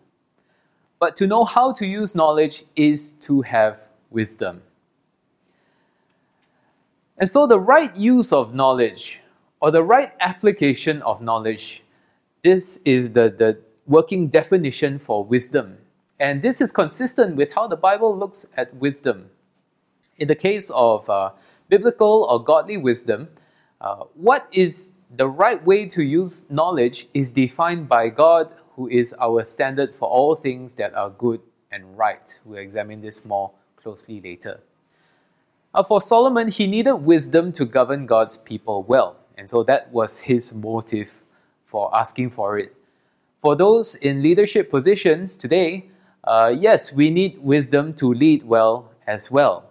But 1.01 1.17
to 1.17 1.27
know 1.27 1.45
how 1.45 1.73
to 1.73 1.85
use 1.85 2.15
knowledge 2.15 2.65
is 2.77 3.11
to 3.23 3.43
have 3.43 3.81
wisdom. 4.11 4.63
And 7.19 7.29
so, 7.29 7.47
the 7.47 7.59
right 7.59 7.95
use 7.97 8.33
of 8.33 8.55
knowledge 8.55 9.21
or 9.61 9.71
the 9.71 9.83
right 9.83 10.13
application 10.21 11.01
of 11.03 11.23
knowledge, 11.23 11.83
this 12.43 12.79
is 12.85 13.11
the, 13.13 13.35
the 13.37 13.59
working 13.87 14.29
definition 14.29 14.99
for 14.99 15.25
wisdom. 15.25 15.79
And 16.21 16.43
this 16.43 16.61
is 16.61 16.73
consistent 16.73 17.37
with 17.37 17.55
how 17.55 17.69
the 17.69 17.77
Bible 17.77 18.17
looks 18.17 18.47
at 18.57 18.75
wisdom. 18.77 19.31
In 20.19 20.29
the 20.29 20.35
case 20.35 20.71
of 20.71 21.09
uh, 21.09 21.31
biblical 21.69 22.27
or 22.29 22.43
godly 22.43 22.77
wisdom, 22.77 23.29
uh, 23.81 24.05
what 24.15 24.47
is 24.53 24.93
the 25.17 25.29
right 25.29 25.65
way 25.65 25.87
to 25.87 26.03
use 26.03 26.47
knowledge 26.51 27.09
is 27.15 27.33
defined 27.33 27.89
by 27.89 28.09
God, 28.09 28.51
who 28.75 28.89
is 28.89 29.15
our 29.21 29.45
standard 29.45 29.95
for 29.95 30.09
all 30.09 30.35
things 30.35 30.75
that 30.75 30.95
are 30.95 31.11
good 31.11 31.41
and 31.71 31.97
right. 31.97 32.39
We'll 32.45 32.59
examine 32.59 33.01
this 33.01 33.25
more 33.25 33.53
closely 33.77 34.21
later. 34.21 34.61
Uh, 35.77 35.83
for 35.83 36.01
Solomon, 36.01 36.49
he 36.49 36.67
needed 36.67 36.95
wisdom 36.95 37.53
to 37.53 37.67
govern 37.67 38.07
God's 38.07 38.39
people 38.39 38.85
well, 38.85 39.19
and 39.37 39.47
so 39.49 39.63
that 39.65 39.93
was 39.93 40.21
his 40.21 40.55
motive 40.55 41.13
for 41.67 41.95
asking 41.95 42.31
for 42.31 42.59
it. 42.59 42.75
For 43.43 43.55
those 43.55 43.95
in 43.97 44.23
leadership 44.23 44.71
positions 44.71 45.37
today, 45.37 45.91
uh, 46.25 46.55
yes, 46.57 46.95
we 46.95 47.11
need 47.11 47.37
wisdom 47.43 47.93
to 47.97 48.15
lead 48.15 48.43
well 48.43 48.91
as 49.07 49.31
well. 49.31 49.71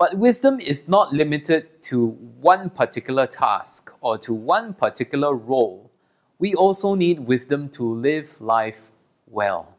But 0.00 0.18
wisdom 0.18 0.58
is 0.58 0.88
not 0.88 1.12
limited 1.12 1.80
to 1.82 2.08
one 2.40 2.68
particular 2.68 3.28
task 3.28 3.92
or 4.00 4.18
to 4.18 4.34
one 4.34 4.74
particular 4.74 5.36
role. 5.36 5.92
We 6.40 6.56
also 6.56 6.96
need 6.96 7.20
wisdom 7.20 7.68
to 7.68 7.84
live 7.84 8.40
life 8.40 8.80
well. 9.28 9.76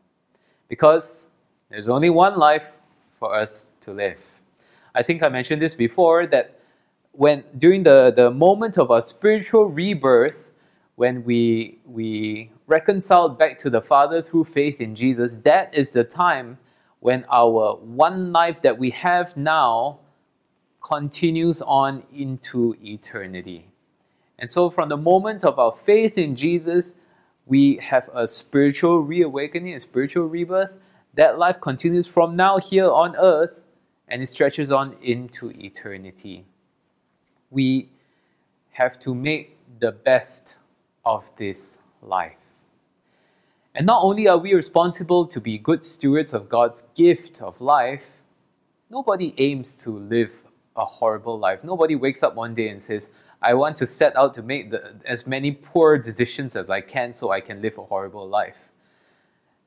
Because 0.69 1.27
there's 1.69 1.89
only 1.89 2.09
one 2.09 2.37
life 2.37 2.71
for 3.19 3.35
us 3.35 3.69
to 3.81 3.91
live. 3.91 4.30
I 4.93 5.03
think 5.03 5.23
I 5.23 5.29
mentioned 5.29 5.61
this 5.61 5.75
before 5.75 6.27
that 6.27 6.59
when 7.13 7.43
during 7.57 7.83
the, 7.83 8.13
the 8.15 8.31
moment 8.31 8.77
of 8.77 8.91
our 8.91 9.01
spiritual 9.01 9.65
rebirth, 9.65 10.49
when 10.95 11.23
we 11.23 11.79
we 11.85 12.51
reconciled 12.67 13.39
back 13.39 13.57
to 13.59 13.69
the 13.69 13.81
Father 13.81 14.21
through 14.21 14.45
faith 14.45 14.79
in 14.79 14.95
Jesus, 14.95 15.37
that 15.37 15.73
is 15.73 15.93
the 15.93 16.03
time 16.03 16.57
when 16.99 17.25
our 17.31 17.75
one 17.77 18.31
life 18.31 18.61
that 18.61 18.77
we 18.77 18.89
have 18.91 19.35
now 19.35 19.99
continues 20.81 21.61
on 21.61 22.03
into 22.13 22.75
eternity. 22.83 23.67
And 24.37 24.49
so, 24.49 24.69
from 24.69 24.89
the 24.89 24.97
moment 24.97 25.45
of 25.45 25.57
our 25.57 25.71
faith 25.71 26.17
in 26.17 26.35
Jesus, 26.35 26.95
we 27.45 27.77
have 27.77 28.09
a 28.13 28.27
spiritual 28.27 28.99
reawakening, 29.01 29.75
a 29.75 29.79
spiritual 29.79 30.25
rebirth. 30.25 30.73
That 31.15 31.37
life 31.37 31.59
continues 31.59 32.07
from 32.07 32.35
now 32.35 32.57
here 32.57 32.89
on 32.89 33.15
earth 33.17 33.60
and 34.11 34.21
it 34.21 34.27
stretches 34.27 34.71
on 34.71 34.95
into 35.01 35.51
eternity. 35.51 36.43
We 37.49 37.89
have 38.71 38.99
to 38.99 39.15
make 39.15 39.57
the 39.79 39.93
best 39.93 40.57
of 41.05 41.31
this 41.37 41.79
life. 42.01 42.37
And 43.73 43.87
not 43.87 44.03
only 44.03 44.27
are 44.27 44.37
we 44.37 44.53
responsible 44.53 45.25
to 45.27 45.39
be 45.39 45.57
good 45.57 45.85
stewards 45.85 46.33
of 46.33 46.49
God's 46.49 46.83
gift 46.93 47.41
of 47.41 47.59
life, 47.61 48.03
nobody 48.89 49.33
aims 49.37 49.71
to 49.73 49.97
live 49.97 50.31
a 50.75 50.83
horrible 50.83 51.39
life. 51.39 51.63
Nobody 51.63 51.95
wakes 51.95 52.21
up 52.21 52.35
one 52.35 52.53
day 52.53 52.67
and 52.67 52.83
says, 52.83 53.11
I 53.41 53.53
want 53.53 53.77
to 53.77 53.85
set 53.85 54.15
out 54.17 54.33
to 54.33 54.43
make 54.43 54.71
the, 54.71 54.93
as 55.05 55.25
many 55.25 55.53
poor 55.53 55.97
decisions 55.97 56.57
as 56.57 56.69
I 56.69 56.81
can 56.81 57.13
so 57.13 57.31
I 57.31 57.39
can 57.39 57.61
live 57.61 57.77
a 57.77 57.83
horrible 57.83 58.27
life. 58.27 58.57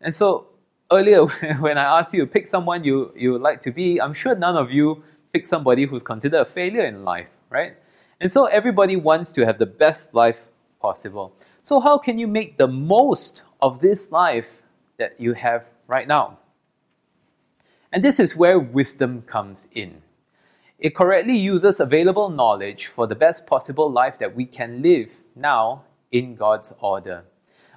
And 0.02 0.14
so, 0.14 0.48
earlier 0.94 1.26
when 1.60 1.78
I 1.78 1.98
asked 1.98 2.14
you 2.14 2.20
to 2.20 2.26
pick 2.26 2.46
someone 2.46 2.84
you, 2.84 3.12
you 3.16 3.32
would 3.32 3.42
like 3.42 3.60
to 3.62 3.70
be, 3.70 4.00
I'm 4.00 4.14
sure 4.14 4.34
none 4.34 4.56
of 4.56 4.70
you 4.70 5.02
pick 5.32 5.46
somebody 5.46 5.84
who's 5.84 6.02
considered 6.02 6.40
a 6.40 6.44
failure 6.44 6.84
in 6.84 7.04
life, 7.04 7.28
right? 7.50 7.74
And 8.20 8.30
so, 8.30 8.46
everybody 8.46 8.96
wants 8.96 9.32
to 9.32 9.44
have 9.44 9.58
the 9.58 9.66
best 9.66 10.14
life 10.14 10.46
possible. 10.80 11.34
So, 11.62 11.80
how 11.80 11.98
can 11.98 12.18
you 12.18 12.26
make 12.26 12.56
the 12.56 12.68
most 12.68 13.44
of 13.60 13.80
this 13.80 14.12
life 14.12 14.62
that 14.98 15.20
you 15.20 15.34
have 15.34 15.66
right 15.86 16.06
now? 16.06 16.38
And 17.92 18.02
this 18.02 18.18
is 18.18 18.36
where 18.36 18.58
wisdom 18.58 19.22
comes 19.22 19.68
in. 19.72 20.02
It 20.78 20.94
correctly 20.94 21.36
uses 21.36 21.80
available 21.80 22.28
knowledge 22.28 22.86
for 22.86 23.06
the 23.06 23.14
best 23.14 23.46
possible 23.46 23.90
life 23.90 24.18
that 24.18 24.34
we 24.34 24.44
can 24.44 24.82
live 24.82 25.14
now 25.36 25.84
in 26.10 26.34
God's 26.34 26.72
order. 26.80 27.24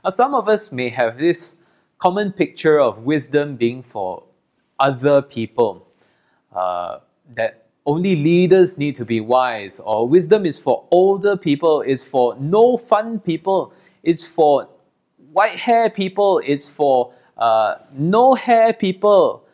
Now, 0.03 0.09
some 0.09 0.33
of 0.33 0.47
us 0.47 0.71
may 0.71 0.89
have 0.89 1.17
this 1.17 1.56
common 1.99 2.31
picture 2.31 2.79
of 2.79 2.99
wisdom 2.99 3.55
being 3.55 3.83
for 3.83 4.23
other 4.79 5.21
people, 5.21 5.87
uh, 6.55 6.99
that 7.35 7.67
only 7.85 8.15
leaders 8.15 8.77
need 8.77 8.95
to 8.95 9.05
be 9.05 9.19
wise, 9.21 9.79
or 9.79 10.07
wisdom 10.07 10.45
is 10.45 10.59
for 10.59 10.85
older 10.91 11.37
people, 11.37 11.81
it's 11.81 12.03
for 12.03 12.35
no 12.39 12.77
fun 12.77 13.19
people, 13.19 13.73
it's 14.03 14.25
for 14.25 14.67
white 15.31 15.57
hair 15.57 15.89
people, 15.89 16.41
it's 16.45 16.67
for 16.69 17.13
uh, 17.37 17.75
no 17.93 18.33
hair 18.33 18.73
people. 18.73 19.45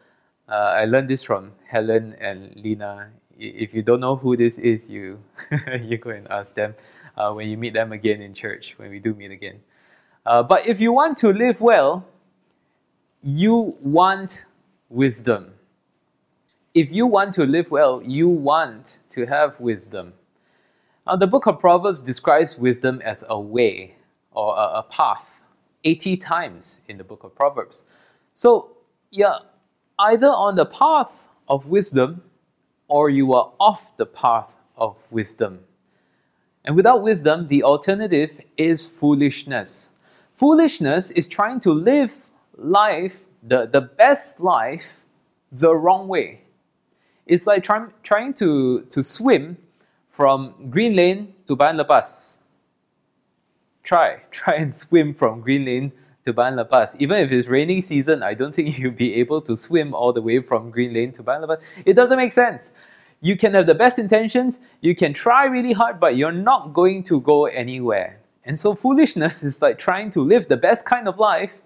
Uh, 0.49 0.81
I 0.81 0.85
learned 0.85 1.09
this 1.09 1.23
from 1.23 1.51
Helen 1.67 2.15
and 2.19 2.55
Lena 2.55 3.11
if 3.37 3.73
you 3.73 3.81
don't 3.81 3.99
know 3.99 4.15
who 4.15 4.37
this 4.37 4.57
is, 4.57 4.89
you 4.89 5.19
you 5.81 5.97
go 5.97 6.11
and 6.11 6.27
ask 6.29 6.53
them 6.53 6.75
uh, 7.17 7.31
when 7.31 7.49
you 7.49 7.57
meet 7.57 7.73
them 7.73 7.91
again 7.91 8.21
in 8.21 8.33
church, 8.33 8.73
when 8.77 8.89
we 8.89 8.99
do 8.99 9.13
meet 9.13 9.31
again. 9.31 9.59
Uh, 10.25 10.41
but 10.41 10.67
if 10.67 10.79
you 10.79 10.91
want 10.93 11.17
to 11.17 11.33
live 11.33 11.59
well, 11.59 12.05
you 13.23 13.75
want 13.81 14.43
wisdom. 14.89 15.53
If 16.73 16.91
you 16.91 17.07
want 17.07 17.33
to 17.35 17.45
live 17.45 17.71
well, 17.71 18.01
you 18.03 18.27
want 18.27 18.99
to 19.11 19.25
have 19.25 19.57
wisdom. 19.59 20.13
Now, 21.07 21.15
the 21.15 21.27
book 21.27 21.47
of 21.47 21.59
Proverbs 21.59 22.01
describes 22.01 22.57
wisdom 22.57 23.01
as 23.01 23.23
a 23.29 23.39
way 23.39 23.95
or 24.31 24.55
a, 24.57 24.79
a 24.79 24.83
path 24.89 25.25
80 25.85 26.17
times 26.17 26.81
in 26.89 26.97
the 26.97 27.03
book 27.03 27.23
of 27.23 27.35
Proverbs. 27.35 27.83
So, 28.35 28.77
yeah, 29.11 29.37
either 29.99 30.27
on 30.27 30.55
the 30.55 30.65
path 30.65 31.23
of 31.47 31.67
wisdom 31.67 32.21
or 32.87 33.09
you 33.09 33.33
are 33.33 33.51
off 33.59 33.95
the 33.97 34.05
path 34.05 34.49
of 34.75 34.97
wisdom. 35.11 35.59
And 36.65 36.75
without 36.75 37.01
wisdom, 37.01 37.47
the 37.47 37.63
alternative 37.63 38.39
is 38.57 38.87
foolishness. 38.87 39.91
Foolishness 40.33 41.11
is 41.11 41.27
trying 41.27 41.59
to 41.61 41.71
live 41.71 42.17
life, 42.57 43.21
the, 43.41 43.65
the 43.65 43.81
best 43.81 44.39
life, 44.39 45.01
the 45.51 45.75
wrong 45.75 46.07
way. 46.07 46.41
It's 47.25 47.47
like 47.47 47.63
try, 47.63 47.85
trying 48.03 48.33
to, 48.35 48.81
to 48.89 49.03
swim 49.03 49.57
from 50.09 50.53
Green 50.69 50.95
Lane 50.95 51.33
to 51.47 51.55
Bayan 51.55 51.77
Lepas. 51.77 52.37
Try, 53.83 54.21
try 54.31 54.55
and 54.55 54.73
swim 54.73 55.13
from 55.13 55.41
Green 55.41 55.65
Lane 55.65 55.91
to 56.25 56.33
Bayan 56.33 56.55
Lepas. 56.55 56.95
Even 56.99 57.17
if 57.23 57.31
it's 57.31 57.47
raining 57.47 57.81
season, 57.81 58.23
I 58.23 58.33
don't 58.33 58.53
think 58.53 58.77
you'll 58.79 58.91
be 58.91 59.15
able 59.15 59.41
to 59.41 59.57
swim 59.57 59.93
all 59.93 60.13
the 60.13 60.21
way 60.21 60.41
from 60.41 60.69
Green 60.69 60.93
Lane 60.93 61.11
to 61.13 61.23
Bayan 61.23 61.43
Lepas. 61.43 61.61
It 61.85 61.93
doesn't 61.93 62.17
make 62.17 62.33
sense. 62.33 62.71
You 63.21 63.37
can 63.37 63.53
have 63.53 63.67
the 63.67 63.75
best 63.75 63.99
intentions, 63.99 64.59
you 64.81 64.95
can 64.95 65.13
try 65.13 65.45
really 65.45 65.71
hard, 65.71 65.97
but 65.97 66.17
you're 66.17 66.33
not 66.33 66.73
going 66.73 67.03
to 67.05 67.21
go 67.21 67.45
anywhere. 67.45 68.19
And 68.43 68.59
so 68.59 68.75
foolishness 68.75 69.43
is 69.43 69.61
like 69.61 69.79
trying 69.79 70.11
to 70.11 70.19
live 70.19 70.49
the 70.49 70.57
best 70.57 70.83
kind 70.83 71.07
of 71.07 71.19
life 71.19 71.61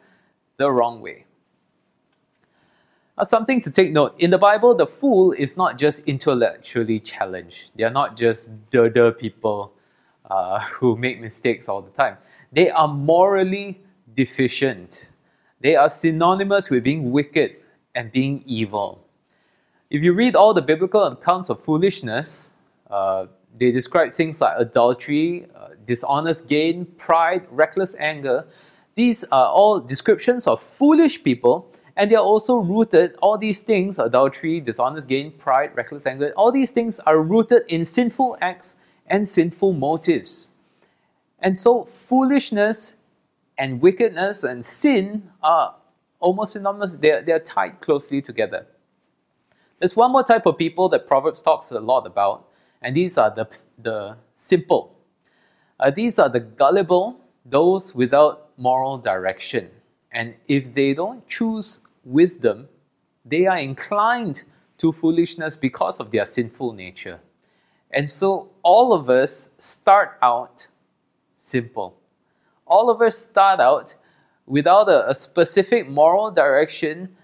the 0.58 0.72
wrong 0.72 1.02
way. 1.02 1.26
Now, 3.18 3.24
something 3.24 3.62
to 3.62 3.72
take 3.72 3.92
note 3.92 4.16
in 4.20 4.30
the 4.30 4.38
Bible, 4.38 4.76
the 4.76 4.86
fool 4.86 5.32
is 5.32 5.58
not 5.58 5.78
just 5.78 6.04
intellectually 6.06 7.00
challenged. 7.00 7.72
They 7.76 7.84
are 7.84 7.92
not 7.92 8.16
just 8.16 8.50
dirty 8.70 9.12
people 9.12 9.74
uh, 10.30 10.60
who 10.60 10.96
make 10.96 11.20
mistakes 11.20 11.68
all 11.68 11.82
the 11.82 11.90
time. 11.92 12.18
They 12.52 12.70
are 12.70 12.88
morally 12.88 13.82
deficient. 14.16 15.10
They 15.62 15.76
are 15.76 15.90
synonymous 15.90 16.70
with 16.70 16.84
being 16.84 17.12
wicked 17.12 17.56
and 17.96 18.12
being 18.12 18.44
evil. 18.46 19.04
If 19.90 20.04
you 20.04 20.14
read 20.14 20.36
all 20.36 20.54
the 20.54 20.62
biblical 20.62 21.04
accounts 21.04 21.50
of 21.50 21.60
foolishness, 21.60 22.52
uh, 22.92 23.28
they 23.58 23.72
describe 23.72 24.14
things 24.14 24.42
like 24.42 24.54
adultery, 24.60 25.48
uh, 25.56 25.70
dishonest 25.86 26.48
gain, 26.48 26.86
pride, 26.98 27.48
reckless 27.50 27.96
anger. 27.98 28.46
These 28.98 29.24
are 29.26 29.46
all 29.46 29.80
descriptions 29.80 30.48
of 30.48 30.60
foolish 30.60 31.22
people, 31.22 31.72
and 31.96 32.10
they 32.10 32.16
are 32.16 32.24
also 32.24 32.58
rooted, 32.58 33.14
all 33.22 33.38
these 33.38 33.62
things 33.62 34.00
adultery, 34.00 34.60
dishonest 34.60 35.08
gain, 35.08 35.34
pride, 35.34 35.70
reckless 35.76 36.08
anger 36.08 36.34
all 36.36 36.52
these 36.52 36.72
things 36.72 37.00
are 37.02 37.22
rooted 37.22 37.62
in 37.68 37.86
sinful 37.86 38.38
acts 38.42 38.78
and 39.06 39.30
sinful 39.30 39.74
motives. 39.74 40.50
And 41.38 41.56
so, 41.56 41.84
foolishness 41.84 42.96
and 43.56 43.80
wickedness 43.82 44.44
and 44.44 44.66
sin 44.66 45.30
are 45.44 45.76
almost 46.20 46.54
synonymous, 46.54 46.96
they're, 46.96 47.22
they're 47.22 47.40
tied 47.40 47.80
closely 47.82 48.20
together. 48.20 48.66
There's 49.78 49.96
one 49.96 50.12
more 50.12 50.24
type 50.24 50.48
of 50.48 50.58
people 50.58 50.90
that 50.90 51.06
Proverbs 51.08 51.44
talks 51.44 51.70
a 51.70 51.80
lot 51.80 52.08
about, 52.08 52.48
and 52.82 52.98
these 52.98 53.16
are 53.20 53.30
the, 53.30 53.48
the 53.78 54.18
simple. 54.36 54.98
Uh, 55.80 55.92
these 55.92 56.18
are 56.18 56.30
the 56.30 56.40
gullible, 56.40 57.20
those 57.46 57.94
without 57.94 58.47
moral 58.58 58.98
direction. 58.98 59.70
And 60.12 60.34
if 60.48 60.74
they 60.74 60.94
don't 60.94 61.28
choose 61.28 61.80
wisdom, 62.04 62.68
they 63.26 63.46
are 63.46 63.58
inclined 63.58 64.44
to 64.80 64.92
foolishness 64.92 65.56
because 65.56 66.00
of 66.00 66.12
their 66.12 66.26
sinful 66.26 66.74
nature. 66.74 67.20
And 67.92 68.10
so 68.10 68.50
all 68.64 68.94
of 68.94 69.10
us 69.10 69.50
start 69.60 70.18
out 70.22 70.68
simple 71.38 71.98
all 72.68 72.90
of 72.90 73.02
us 73.02 73.18
start 73.18 73.60
out 73.60 73.96
without 74.46 74.90
a, 74.90 75.10
a 75.10 75.16
specific 75.16 75.88
moral 75.88 76.32
direction, 76.32 77.16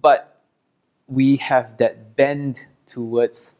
but 0.00 0.42
we 1.06 1.36
have 1.36 1.76
that 1.78 2.16
bend 2.16 2.66
towards 2.86 3.54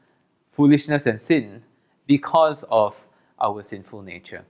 foolishness 0.49 1.07
and 1.07 1.21
sin 1.21 1.62
because 2.07 2.65
of 2.71 2.97
our 3.41 3.62
sinful 3.62 4.03
nature. 4.03 4.45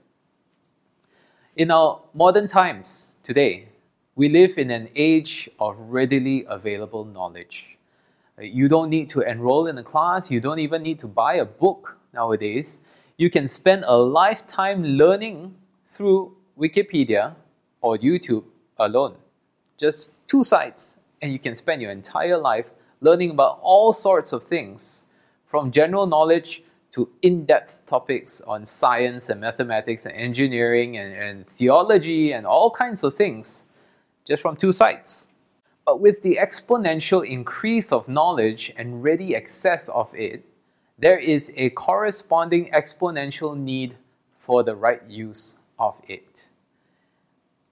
In 1.55 1.69
our 1.69 2.01
modern 2.15 2.47
times 2.47 3.09
today, 3.21 3.67
we 4.15 4.27
live 4.27 4.57
in 4.57 4.71
an 4.71 4.89
age 4.95 5.47
of 5.59 5.75
readily 5.77 6.47
available 6.49 7.05
knowledge. 7.05 7.77
Uh, 8.39 8.41
you 8.41 8.67
don't 8.67 8.89
need 8.89 9.07
to 9.11 9.21
enroll 9.21 9.67
in 9.67 9.77
a 9.77 9.83
class, 9.83 10.31
you 10.31 10.39
don't 10.39 10.57
even 10.57 10.81
need 10.81 10.99
to 11.01 11.07
buy 11.07 11.35
a 11.35 11.45
book 11.45 11.95
nowadays. 12.11 12.79
You 13.17 13.29
can 13.29 13.47
spend 13.47 13.83
a 13.85 13.95
lifetime 13.95 14.83
learning 14.83 15.53
through 15.85 16.35
Wikipedia 16.59 17.35
or 17.81 17.99
YouTube 17.99 18.45
alone. 18.79 19.13
Just 19.77 20.11
two 20.25 20.43
sites, 20.43 20.97
and 21.21 21.31
you 21.31 21.37
can 21.37 21.53
spend 21.53 21.83
your 21.83 21.91
entire 21.91 22.39
life 22.39 22.71
learning 22.99 23.29
about 23.29 23.59
all 23.61 23.93
sorts 23.93 24.33
of 24.33 24.43
things, 24.43 25.03
from 25.45 25.69
general 25.69 26.07
knowledge 26.07 26.63
to 26.93 27.09
in 27.23 27.45
depth 27.45 27.85
topics 27.85 28.41
on 28.41 28.65
science 28.65 29.29
and 29.29 29.41
mathematics 29.41 30.05
and 30.05 30.15
engineering 30.15 30.97
and, 30.97 31.13
and 31.15 31.47
theology 31.47 32.33
and 32.33 32.45
all 32.45 32.69
kinds 32.69 33.03
of 33.03 33.15
things, 33.15 33.65
just 34.25 34.41
from 34.41 34.55
two 34.55 34.71
sites. 34.71 35.29
But 35.85 35.99
with 35.99 36.21
the 36.21 36.37
exponential 36.39 37.27
increase 37.27 37.91
of 37.91 38.07
knowledge 38.07 38.71
and 38.77 39.03
ready 39.03 39.35
access 39.35 39.89
of 39.89 40.13
it, 40.13 40.45
there 40.99 41.17
is 41.17 41.51
a 41.55 41.71
corresponding 41.71 42.71
exponential 42.71 43.57
need 43.57 43.97
for 44.37 44.63
the 44.63 44.75
right 44.75 45.01
use 45.09 45.57
of 45.79 45.99
it. 46.07 46.47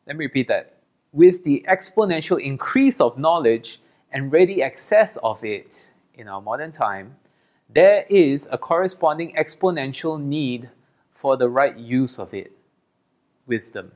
Let 0.07 0.17
me 0.17 0.25
repeat 0.25 0.47
that. 0.47 0.77
With 1.13 1.43
the 1.43 1.63
exponential 1.69 2.41
increase 2.41 2.99
of 2.99 3.17
knowledge 3.17 3.81
and 4.11 4.31
ready 4.31 4.63
access 4.63 5.17
of 5.17 5.43
it 5.45 5.91
in 6.15 6.27
our 6.27 6.41
modern 6.41 6.71
time, 6.71 7.15
there 7.73 8.05
is 8.09 8.47
a 8.51 8.57
corresponding 8.57 9.33
exponential 9.35 10.21
need 10.21 10.69
for 11.13 11.37
the 11.37 11.49
right 11.49 11.77
use 11.77 12.19
of 12.19 12.33
it 12.33 12.51
wisdom. 13.47 13.91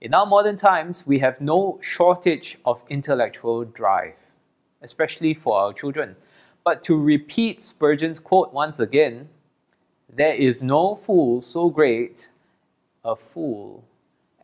In 0.00 0.14
our 0.14 0.26
modern 0.26 0.56
times, 0.56 1.06
we 1.06 1.18
have 1.18 1.40
no 1.40 1.78
shortage 1.80 2.58
of 2.64 2.82
intellectual 2.88 3.64
drive, 3.64 4.14
especially 4.82 5.34
for 5.34 5.58
our 5.58 5.72
children. 5.72 6.16
But 6.64 6.84
to 6.84 6.96
repeat 6.96 7.62
Spurgeon's 7.62 8.18
quote 8.18 8.52
once 8.52 8.78
again, 8.78 9.28
there 10.08 10.34
is 10.34 10.62
no 10.62 10.94
fool 10.94 11.40
so 11.40 11.68
great 11.68 12.28
a 13.04 13.16
fool 13.16 13.84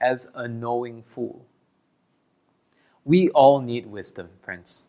as 0.00 0.28
a 0.34 0.48
knowing 0.48 1.02
fool. 1.02 1.44
We 3.04 3.30
all 3.30 3.60
need 3.60 3.86
wisdom, 3.86 4.30
friends. 4.42 4.84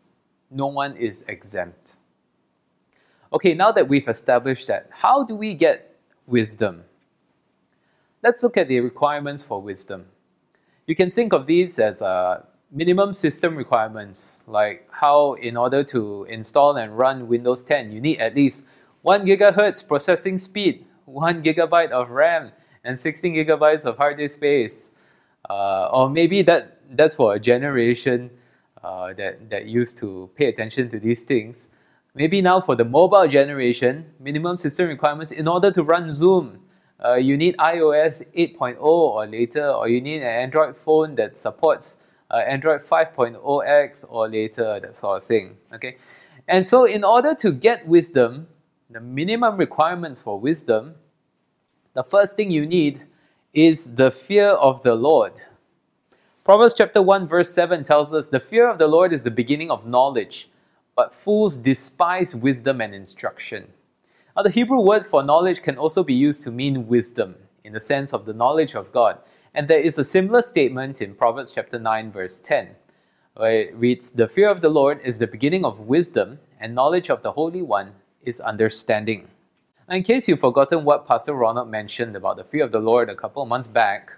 No 0.50 0.68
one 0.68 0.96
is 0.98 1.26
exempt. 1.28 1.96
Okay, 3.36 3.54
now 3.54 3.70
that 3.74 3.90
we've 3.90 4.08
established 4.08 4.68
that, 4.68 4.88
how 4.92 5.22
do 5.22 5.36
we 5.36 5.56
get 5.56 5.94
wisdom? 6.26 6.86
Let's 8.24 8.42
look 8.42 8.56
at 8.56 8.70
the 8.70 8.80
requirements 8.80 9.44
for 9.44 9.62
wisdom. 9.62 10.06
You 10.88 10.96
can 10.96 11.12
think 11.12 11.34
of 11.34 11.46
these 11.46 11.78
as 11.78 12.02
uh, 12.02 12.46
minimum 12.72 13.14
system 13.14 13.58
requirements, 13.58 14.42
like 14.48 14.88
how, 14.90 15.34
in 15.34 15.58
order 15.58 15.84
to 15.84 16.26
install 16.30 16.78
and 16.78 16.98
run 16.98 17.28
Windows 17.28 17.62
10, 17.62 17.92
you 17.92 18.00
need 18.00 18.20
at 18.20 18.36
least 18.36 18.64
1 19.02 19.26
gigahertz 19.26 19.86
processing 19.86 20.38
speed, 20.38 20.86
1 21.04 21.44
gigabyte 21.44 21.92
of 21.92 22.12
RAM, 22.12 22.54
and 22.86 22.98
16 22.98 23.34
gigabytes 23.34 23.84
of 23.84 23.98
hard 23.98 24.18
disk 24.18 24.38
space. 24.38 24.88
Uh, 25.50 25.90
or 25.90 26.10
maybe 26.10 26.42
that, 26.42 26.80
that's 26.92 27.16
for 27.16 27.36
a 27.36 27.40
generation 27.40 28.32
uh, 28.82 29.12
that, 29.12 29.50
that 29.50 29.66
used 29.66 29.98
to 29.98 30.30
pay 30.38 30.46
attention 30.46 30.88
to 30.88 31.02
these 31.02 31.24
things. 31.24 31.68
Maybe 32.16 32.42
now 32.42 32.62
for 32.62 32.78
the 32.78 32.86
mobile 32.86 33.28
generation, 33.28 34.06
minimum 34.22 34.56
system 34.58 34.88
requirements 34.88 35.32
in 35.32 35.50
order 35.50 35.70
to 35.72 35.84
run 35.84 36.14
Zoom, 36.14 36.62
uh, 37.04 37.16
you 37.16 37.36
need 37.36 37.58
iOS 37.58 38.24
8.0 38.34 38.78
or 38.80 39.28
later, 39.28 39.70
or 39.70 39.90
you 39.90 40.00
need 40.00 40.22
an 40.22 40.28
Android 40.28 40.78
phone 40.78 41.16
that 41.16 41.36
supports 41.36 41.98
uh, 42.32 42.38
Android 42.38 42.82
5.0x 42.82 44.06
or 44.08 44.30
later, 44.30 44.80
that 44.80 44.96
sort 44.96 45.22
of 45.22 45.28
thing. 45.28 45.58
Okay, 45.74 45.98
and 46.48 46.66
so 46.66 46.86
in 46.86 47.04
order 47.04 47.36
to 47.36 47.52
get 47.52 47.86
wisdom, 47.86 48.48
the 48.90 49.02
minimum 49.02 49.58
requirements 49.58 50.22
for 50.22 50.40
wisdom, 50.40 50.96
the 51.96 52.04
first 52.04 52.38
thing 52.38 52.50
you 52.50 52.66
need 52.66 53.02
is 53.54 53.96
the 53.96 54.10
fear 54.10 54.50
of 54.50 54.84
the 54.84 54.96
Lord. 54.96 55.42
Proverbs 56.46 56.76
chapter 56.76 57.02
1 57.02 57.28
verse 57.28 57.54
7 57.54 57.84
tells 57.84 58.14
us 58.14 58.30
the 58.30 58.40
fear 58.40 58.70
of 58.70 58.78
the 58.78 58.88
Lord 58.88 59.12
is 59.12 59.24
the 59.24 59.32
beginning 59.32 59.70
of 59.70 59.86
knowledge, 59.86 60.50
but 60.96 61.14
fools 61.14 61.58
despise 61.58 62.36
wisdom 62.36 62.82
and 62.82 62.96
instruction. 62.96 63.68
Now, 64.36 64.44
the 64.44 64.50
Hebrew 64.50 64.82
word 64.82 65.06
for 65.06 65.24
knowledge 65.24 65.62
can 65.62 65.78
also 65.78 66.04
be 66.04 66.14
used 66.14 66.44
to 66.44 66.52
mean 66.52 66.88
wisdom, 66.88 67.36
in 67.64 67.74
the 67.74 67.80
sense 67.80 68.14
of 68.14 68.26
the 68.26 68.34
knowledge 68.34 68.76
of 68.76 68.92
God. 68.92 69.18
And 69.54 69.68
there 69.68 69.80
is 69.80 69.98
a 69.98 70.04
similar 70.06 70.42
statement 70.42 71.02
in 71.02 71.16
Proverbs 71.16 71.52
chapter 71.54 71.80
9, 71.80 72.12
verse 72.12 72.40
10, 72.40 72.70
where 73.36 73.62
it 73.62 73.76
reads, 73.76 74.12
The 74.12 74.28
fear 74.28 74.50
of 74.50 74.62
the 74.62 74.70
Lord 74.70 75.00
is 75.04 75.20
the 75.20 75.28
beginning 75.28 75.66
of 75.66 75.80
wisdom, 75.82 76.40
and 76.60 76.76
knowledge 76.76 77.10
of 77.10 77.24
the 77.24 77.32
Holy 77.32 77.62
One 77.62 77.94
is 78.24 78.42
understanding. 78.42 79.28
Now, 79.88 79.96
in 79.96 80.04
case 80.04 80.28
you've 80.28 80.40
forgotten 80.40 80.84
what 80.84 81.08
Pastor 81.08 81.34
Ronald 81.34 81.70
mentioned 81.70 82.16
about 82.16 82.38
the 82.38 82.44
fear 82.44 82.64
of 82.64 82.72
the 82.72 82.80
Lord 82.80 83.10
a 83.10 83.16
couple 83.16 83.44
of 83.44 83.50
months 83.50 83.68
back, 83.68 84.12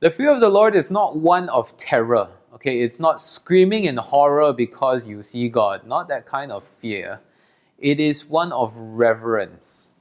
the 0.00 0.10
fear 0.10 0.32
of 0.32 0.40
the 0.40 0.48
Lord 0.48 0.74
is 0.74 0.90
not 0.90 1.16
one 1.16 1.48
of 1.50 1.76
terror. 1.76 2.28
Okay, 2.54 2.82
it's 2.82 2.98
not 2.98 3.20
screaming 3.20 3.84
in 3.84 3.96
horror 3.96 4.52
because 4.52 5.06
you 5.06 5.22
see 5.22 5.48
God, 5.48 5.86
not 5.86 6.08
that 6.08 6.26
kind 6.26 6.50
of 6.50 6.64
fear 6.64 7.20
it 7.80 7.98
is 7.98 8.26
one 8.26 8.52
of 8.52 8.76
reverence. 8.76 9.92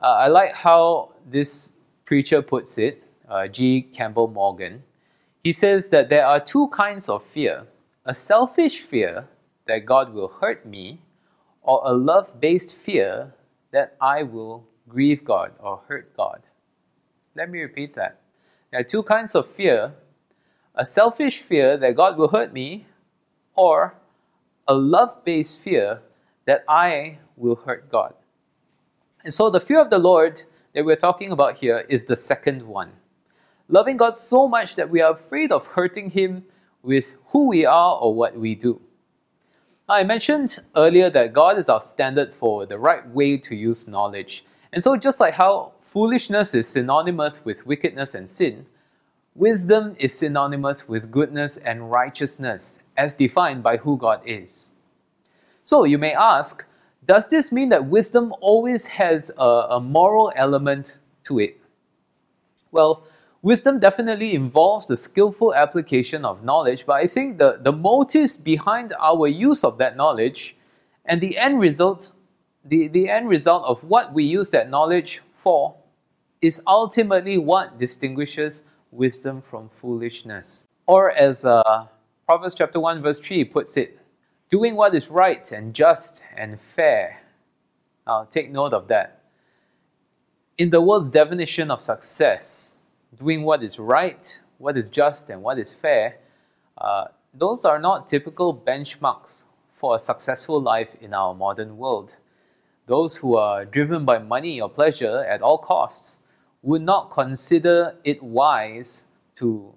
Uh, 0.00 0.06
I 0.06 0.28
like 0.28 0.52
how 0.52 1.12
this 1.28 1.72
preacher 2.04 2.40
puts 2.40 2.78
it, 2.78 3.02
uh, 3.28 3.48
G. 3.48 3.82
Campbell 3.82 4.28
Morgan. 4.28 4.82
He 5.42 5.52
says 5.52 5.88
that 5.88 6.08
there 6.08 6.24
are 6.24 6.40
two 6.40 6.68
kinds 6.68 7.08
of 7.08 7.24
fear 7.24 7.66
a 8.04 8.14
selfish 8.14 8.82
fear 8.82 9.26
that 9.66 9.84
God 9.84 10.14
will 10.14 10.28
hurt 10.28 10.64
me, 10.64 11.00
or 11.62 11.80
a 11.84 11.92
love 11.92 12.40
based 12.40 12.76
fear 12.76 13.34
that 13.72 13.96
I 14.00 14.22
will 14.22 14.64
grieve 14.88 15.24
God 15.24 15.50
or 15.58 15.82
hurt 15.88 16.16
God. 16.16 16.42
Let 17.34 17.50
me 17.50 17.58
repeat 17.60 17.96
that. 17.96 18.20
There 18.70 18.78
are 18.78 18.84
two 18.84 19.02
kinds 19.02 19.34
of 19.34 19.50
fear 19.50 19.92
a 20.76 20.84
selfish 20.84 21.40
fear 21.40 21.76
that 21.76 21.96
God 21.96 22.18
will 22.18 22.28
hurt 22.28 22.52
me, 22.52 22.86
or 23.54 23.94
a 24.68 24.74
love 24.74 25.24
based 25.24 25.60
fear 25.60 26.00
that 26.44 26.64
I 26.68 27.18
will 27.36 27.56
hurt 27.56 27.90
God. 27.90 28.14
And 29.24 29.32
so 29.32 29.50
the 29.50 29.60
fear 29.60 29.80
of 29.80 29.90
the 29.90 29.98
Lord 29.98 30.42
that 30.74 30.84
we're 30.84 30.96
talking 30.96 31.32
about 31.32 31.56
here 31.56 31.84
is 31.88 32.04
the 32.04 32.16
second 32.16 32.62
one. 32.62 32.92
Loving 33.68 33.96
God 33.96 34.16
so 34.16 34.46
much 34.46 34.76
that 34.76 34.88
we 34.88 35.00
are 35.00 35.12
afraid 35.12 35.50
of 35.50 35.66
hurting 35.66 36.10
Him 36.10 36.44
with 36.82 37.16
who 37.28 37.48
we 37.48 37.66
are 37.66 37.96
or 37.96 38.14
what 38.14 38.36
we 38.36 38.54
do. 38.54 38.80
I 39.88 40.04
mentioned 40.04 40.58
earlier 40.76 41.10
that 41.10 41.32
God 41.32 41.58
is 41.58 41.68
our 41.68 41.80
standard 41.80 42.32
for 42.34 42.66
the 42.66 42.78
right 42.78 43.08
way 43.10 43.36
to 43.38 43.54
use 43.54 43.88
knowledge. 43.88 44.44
And 44.72 44.82
so, 44.82 44.96
just 44.96 45.20
like 45.20 45.34
how 45.34 45.72
foolishness 45.80 46.54
is 46.54 46.68
synonymous 46.68 47.44
with 47.44 47.64
wickedness 47.66 48.14
and 48.14 48.28
sin, 48.28 48.66
wisdom 49.36 49.94
is 49.98 50.18
synonymous 50.18 50.88
with 50.88 51.10
goodness 51.10 51.58
and 51.58 51.90
righteousness, 51.90 52.78
as 52.96 53.14
defined 53.14 53.62
by 53.62 53.76
who 53.76 53.96
God 53.96 54.20
is. 54.24 54.72
So 55.62 55.84
you 55.84 55.98
may 55.98 56.14
ask, 56.14 56.64
does 57.04 57.28
this 57.28 57.52
mean 57.52 57.68
that 57.68 57.86
wisdom 57.86 58.32
always 58.40 58.86
has 58.86 59.30
a, 59.36 59.44
a 59.44 59.80
moral 59.80 60.32
element 60.36 60.98
to 61.24 61.38
it? 61.38 61.60
Well, 62.72 63.04
wisdom 63.42 63.78
definitely 63.78 64.34
involves 64.34 64.86
the 64.86 64.96
skillful 64.96 65.54
application 65.54 66.24
of 66.24 66.42
knowledge, 66.42 66.86
but 66.86 66.94
I 66.94 67.06
think 67.06 67.38
the, 67.38 67.58
the 67.60 67.72
motives 67.72 68.36
behind 68.36 68.92
our 68.98 69.26
use 69.26 69.64
of 69.64 69.78
that 69.78 69.96
knowledge 69.96 70.56
and 71.04 71.20
the 71.20 71.36
end 71.36 71.60
result, 71.60 72.12
the, 72.64 72.88
the 72.88 73.08
end 73.08 73.28
result 73.28 73.64
of 73.64 73.84
what 73.84 74.14
we 74.14 74.24
use 74.24 74.50
that 74.50 74.70
knowledge 74.70 75.20
for 75.34 75.76
is 76.40 76.60
ultimately 76.66 77.38
what 77.38 77.78
distinguishes 77.78 78.62
wisdom 78.96 79.42
from 79.42 79.68
foolishness. 79.68 80.64
Or 80.86 81.10
as 81.12 81.44
uh, 81.44 81.86
Proverbs 82.26 82.54
chapter 82.54 82.80
1 82.80 83.02
verse 83.02 83.20
3 83.20 83.44
puts 83.44 83.76
it, 83.76 83.98
doing 84.50 84.74
what 84.74 84.94
is 84.94 85.08
right 85.08 85.50
and 85.52 85.74
just 85.74 86.22
and 86.36 86.60
fair. 86.60 87.20
Now, 88.06 88.24
take 88.30 88.50
note 88.50 88.72
of 88.72 88.88
that. 88.88 89.22
In 90.58 90.70
the 90.70 90.80
world's 90.80 91.10
definition 91.10 91.70
of 91.70 91.80
success, 91.80 92.78
doing 93.18 93.42
what 93.42 93.62
is 93.62 93.78
right, 93.78 94.40
what 94.58 94.76
is 94.76 94.88
just, 94.88 95.28
and 95.30 95.42
what 95.42 95.58
is 95.58 95.72
fair, 95.72 96.16
uh, 96.78 97.06
those 97.34 97.64
are 97.64 97.78
not 97.78 98.08
typical 98.08 98.54
benchmarks 98.54 99.44
for 99.72 99.96
a 99.96 99.98
successful 99.98 100.60
life 100.60 100.96
in 101.00 101.12
our 101.12 101.34
modern 101.34 101.76
world. 101.76 102.16
Those 102.86 103.16
who 103.16 103.36
are 103.36 103.64
driven 103.64 104.04
by 104.04 104.18
money 104.18 104.60
or 104.60 104.70
pleasure 104.70 105.24
at 105.24 105.42
all 105.42 105.58
costs 105.58 106.18
would 106.66 106.82
not 106.82 107.12
consider 107.12 107.94
it 108.02 108.20
wise 108.20 109.04
to 109.36 109.72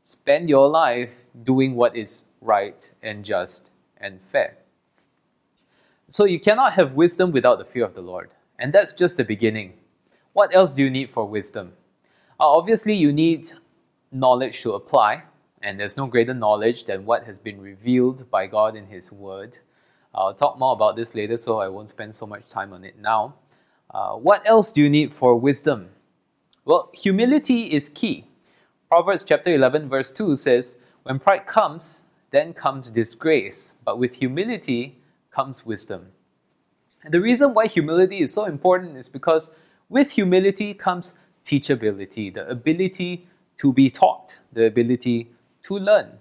spend 0.00 0.48
your 0.48 0.66
life 0.66 1.12
doing 1.44 1.74
what 1.74 1.94
is 1.94 2.22
right 2.40 2.90
and 3.02 3.22
just 3.22 3.70
and 3.98 4.18
fair. 4.32 4.56
So 6.06 6.24
you 6.24 6.40
cannot 6.40 6.72
have 6.72 6.94
wisdom 6.94 7.32
without 7.32 7.58
the 7.58 7.66
fear 7.66 7.84
of 7.84 7.94
the 7.94 8.00
Lord. 8.00 8.30
And 8.58 8.72
that's 8.72 8.94
just 8.94 9.18
the 9.18 9.24
beginning. 9.24 9.74
What 10.32 10.54
else 10.54 10.72
do 10.72 10.82
you 10.82 10.88
need 10.88 11.10
for 11.10 11.26
wisdom? 11.26 11.74
Uh, 12.40 12.48
obviously, 12.48 12.94
you 12.94 13.12
need 13.12 13.52
knowledge 14.10 14.62
to 14.62 14.72
apply, 14.72 15.24
and 15.60 15.78
there's 15.78 15.98
no 15.98 16.06
greater 16.06 16.32
knowledge 16.32 16.84
than 16.84 17.04
what 17.04 17.24
has 17.24 17.36
been 17.36 17.60
revealed 17.60 18.30
by 18.30 18.46
God 18.46 18.74
in 18.74 18.86
His 18.86 19.12
Word. 19.12 19.58
I'll 20.14 20.34
talk 20.34 20.58
more 20.58 20.72
about 20.72 20.96
this 20.96 21.14
later, 21.14 21.36
so 21.36 21.60
I 21.60 21.68
won't 21.68 21.90
spend 21.90 22.14
so 22.14 22.26
much 22.26 22.48
time 22.48 22.72
on 22.72 22.84
it 22.84 22.98
now. 22.98 23.34
Uh, 23.90 24.14
what 24.14 24.46
else 24.46 24.72
do 24.72 24.80
you 24.80 24.88
need 24.88 25.12
for 25.12 25.36
wisdom? 25.36 25.90
Well, 26.64 26.90
humility 26.94 27.62
is 27.74 27.88
key. 27.88 28.24
Proverbs 28.88 29.24
chapter 29.24 29.52
11, 29.52 29.88
verse 29.88 30.12
2 30.12 30.36
says, 30.36 30.76
When 31.02 31.18
pride 31.18 31.46
comes, 31.46 32.02
then 32.30 32.54
comes 32.54 32.88
disgrace, 32.88 33.74
but 33.84 33.98
with 33.98 34.14
humility 34.14 35.00
comes 35.32 35.66
wisdom. 35.66 36.06
And 37.02 37.12
the 37.12 37.20
reason 37.20 37.52
why 37.52 37.66
humility 37.66 38.20
is 38.20 38.32
so 38.32 38.44
important 38.44 38.96
is 38.96 39.08
because 39.08 39.50
with 39.88 40.12
humility 40.12 40.72
comes 40.72 41.14
teachability, 41.44 42.32
the 42.32 42.48
ability 42.48 43.26
to 43.56 43.72
be 43.72 43.90
taught, 43.90 44.38
the 44.52 44.66
ability 44.66 45.32
to 45.62 45.74
learn. 45.74 46.12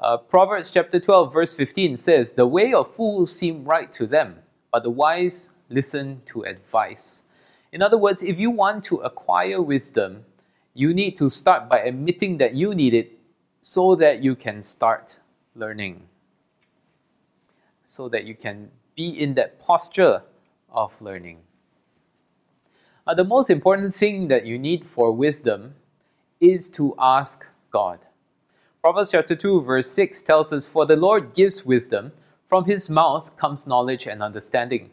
Uh, 0.00 0.16
Proverbs 0.16 0.70
chapter 0.70 0.98
12, 0.98 1.34
verse 1.34 1.54
15 1.54 1.98
says, 1.98 2.32
The 2.32 2.46
way 2.46 2.72
of 2.72 2.90
fools 2.90 3.30
seem 3.30 3.64
right 3.64 3.92
to 3.92 4.06
them, 4.06 4.36
but 4.72 4.84
the 4.84 4.90
wise 4.90 5.50
listen 5.68 6.22
to 6.26 6.44
advice. 6.44 7.20
In 7.76 7.82
other 7.82 7.98
words, 7.98 8.22
if 8.22 8.38
you 8.40 8.50
want 8.50 8.84
to 8.84 8.96
acquire 9.02 9.60
wisdom, 9.60 10.24
you 10.72 10.94
need 10.94 11.14
to 11.18 11.28
start 11.28 11.68
by 11.68 11.80
admitting 11.80 12.38
that 12.38 12.54
you 12.54 12.74
need 12.74 12.94
it 12.94 13.12
so 13.60 13.94
that 13.96 14.22
you 14.24 14.34
can 14.34 14.62
start 14.62 15.18
learning. 15.54 16.08
So 17.84 18.08
that 18.08 18.24
you 18.24 18.34
can 18.34 18.70
be 18.96 19.10
in 19.10 19.34
that 19.34 19.60
posture 19.60 20.22
of 20.72 20.98
learning. 21.02 21.40
Uh, 23.06 23.12
the 23.12 23.24
most 23.24 23.50
important 23.50 23.94
thing 23.94 24.28
that 24.28 24.46
you 24.46 24.58
need 24.58 24.86
for 24.86 25.12
wisdom 25.12 25.74
is 26.40 26.70
to 26.70 26.94
ask 26.98 27.44
God. 27.70 27.98
Proverbs 28.80 29.10
chapter 29.10 29.36
2, 29.36 29.60
verse 29.60 29.90
6 29.90 30.22
tells 30.22 30.50
us, 30.50 30.66
For 30.66 30.86
the 30.86 30.96
Lord 30.96 31.34
gives 31.34 31.66
wisdom, 31.66 32.12
from 32.46 32.64
his 32.64 32.88
mouth 32.88 33.36
comes 33.36 33.66
knowledge 33.66 34.06
and 34.06 34.22
understanding. 34.22 34.92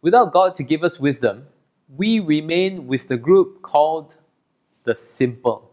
Without 0.00 0.32
God 0.32 0.54
to 0.54 0.62
give 0.62 0.84
us 0.84 1.00
wisdom, 1.00 1.48
we 1.96 2.20
remain 2.20 2.86
with 2.86 3.08
the 3.08 3.16
group 3.16 3.62
called 3.62 4.16
the 4.84 4.94
simple, 4.94 5.72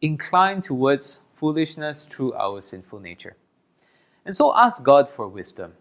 inclined 0.00 0.64
towards 0.64 1.20
foolishness 1.34 2.04
through 2.04 2.32
our 2.34 2.60
sinful 2.60 3.00
nature. 3.00 3.36
And 4.24 4.34
so 4.34 4.56
ask 4.56 4.82
God 4.82 5.08
for 5.08 5.28
wisdom. 5.28 5.72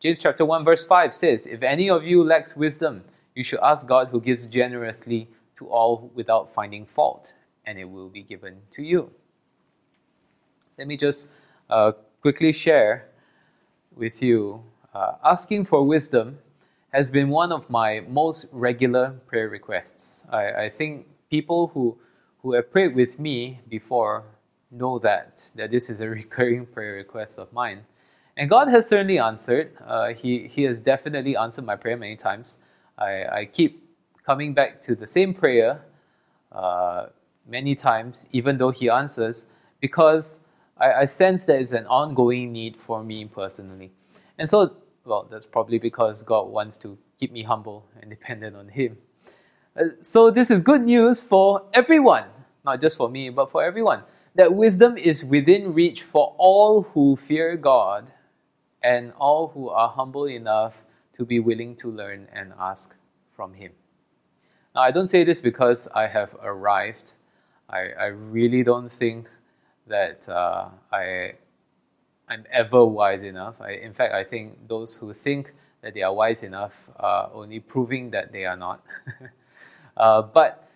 James 0.00 0.18
chapter 0.18 0.44
1 0.44 0.64
verse 0.64 0.84
5 0.84 1.14
says, 1.14 1.46
If 1.46 1.62
any 1.62 1.88
of 1.90 2.04
you 2.04 2.22
lacks 2.22 2.56
wisdom, 2.56 3.04
you 3.34 3.44
should 3.44 3.60
ask 3.60 3.86
God 3.86 4.08
who 4.08 4.20
gives 4.20 4.46
generously 4.46 5.28
to 5.56 5.66
all 5.68 6.10
without 6.14 6.52
finding 6.52 6.84
fault, 6.86 7.32
and 7.64 7.78
it 7.78 7.84
will 7.84 8.08
be 8.08 8.22
given 8.22 8.56
to 8.72 8.82
you. 8.82 9.10
Let 10.78 10.86
me 10.86 10.96
just 10.96 11.28
uh, 11.70 11.92
quickly 12.20 12.52
share 12.52 13.08
with 13.94 14.22
you. 14.22 14.62
Uh, 14.94 15.12
asking 15.24 15.64
for 15.66 15.82
wisdom 15.82 16.38
has 16.96 17.10
been 17.10 17.28
one 17.28 17.52
of 17.52 17.68
my 17.68 18.00
most 18.08 18.46
regular 18.52 19.10
prayer 19.26 19.50
requests. 19.50 20.24
I, 20.30 20.64
I 20.64 20.70
think 20.70 21.06
people 21.30 21.68
who, 21.74 21.98
who 22.38 22.54
have 22.54 22.72
prayed 22.72 22.94
with 22.94 23.18
me 23.18 23.60
before 23.68 24.24
know 24.70 24.98
that, 25.00 25.46
that 25.56 25.70
this 25.70 25.90
is 25.90 26.00
a 26.00 26.08
recurring 26.20 26.64
prayer 26.64 26.94
request 26.94 27.38
of 27.38 27.52
mine. 27.52 27.80
And 28.38 28.48
God 28.48 28.68
has 28.68 28.88
certainly 28.88 29.18
answered. 29.18 29.72
Uh, 29.86 30.14
he, 30.14 30.48
he 30.48 30.62
has 30.62 30.80
definitely 30.80 31.36
answered 31.36 31.66
my 31.66 31.76
prayer 31.76 31.98
many 31.98 32.16
times. 32.16 32.56
I, 32.96 33.24
I 33.40 33.44
keep 33.44 33.86
coming 34.24 34.54
back 34.54 34.80
to 34.82 34.94
the 34.94 35.06
same 35.06 35.34
prayer 35.34 35.82
uh, 36.50 37.08
many 37.46 37.74
times, 37.74 38.26
even 38.32 38.56
though 38.56 38.70
He 38.70 38.88
answers, 38.88 39.44
because 39.80 40.40
I, 40.78 40.92
I 40.92 41.04
sense 41.04 41.44
there 41.44 41.60
is 41.60 41.74
an 41.74 41.86
ongoing 41.88 42.52
need 42.52 42.78
for 42.78 43.04
me 43.04 43.26
personally. 43.26 43.92
And 44.38 44.48
so 44.48 44.76
well, 45.06 45.26
that's 45.30 45.46
probably 45.46 45.78
because 45.78 46.22
God 46.22 46.48
wants 46.48 46.76
to 46.78 46.98
keep 47.18 47.32
me 47.32 47.42
humble 47.42 47.86
and 48.00 48.10
dependent 48.10 48.56
on 48.56 48.68
Him. 48.68 48.98
Uh, 49.78 49.84
so, 50.00 50.30
this 50.30 50.50
is 50.50 50.62
good 50.62 50.82
news 50.82 51.22
for 51.22 51.62
everyone, 51.72 52.24
not 52.64 52.80
just 52.80 52.96
for 52.96 53.08
me, 53.08 53.30
but 53.30 53.50
for 53.50 53.62
everyone. 53.62 54.02
That 54.34 54.52
wisdom 54.54 54.98
is 54.98 55.24
within 55.24 55.72
reach 55.72 56.02
for 56.02 56.34
all 56.36 56.82
who 56.82 57.16
fear 57.16 57.56
God 57.56 58.06
and 58.82 59.12
all 59.18 59.48
who 59.48 59.68
are 59.70 59.88
humble 59.88 60.26
enough 60.26 60.74
to 61.14 61.24
be 61.24 61.40
willing 61.40 61.76
to 61.76 61.88
learn 61.88 62.28
and 62.32 62.52
ask 62.58 62.94
from 63.34 63.54
Him. 63.54 63.72
Now, 64.74 64.82
I 64.82 64.90
don't 64.90 65.08
say 65.08 65.24
this 65.24 65.40
because 65.40 65.88
I 65.94 66.06
have 66.06 66.36
arrived. 66.42 67.14
I, 67.70 67.88
I 67.98 68.06
really 68.06 68.62
don't 68.62 68.90
think 68.90 69.28
that 69.86 70.28
uh, 70.28 70.68
I 70.92 71.34
I'm 72.28 72.44
ever 72.50 72.84
wise 72.84 73.22
enough. 73.22 73.54
I, 73.60 73.72
in 73.72 73.92
fact, 73.92 74.12
I 74.14 74.24
think 74.24 74.68
those 74.68 74.96
who 74.96 75.12
think 75.14 75.52
that 75.82 75.94
they 75.94 76.02
are 76.02 76.12
wise 76.12 76.42
enough 76.42 76.74
are 76.96 77.30
only 77.32 77.60
proving 77.60 78.10
that 78.10 78.32
they 78.32 78.44
are 78.44 78.56
not. 78.56 78.82
uh, 79.96 80.22
but 80.22 80.68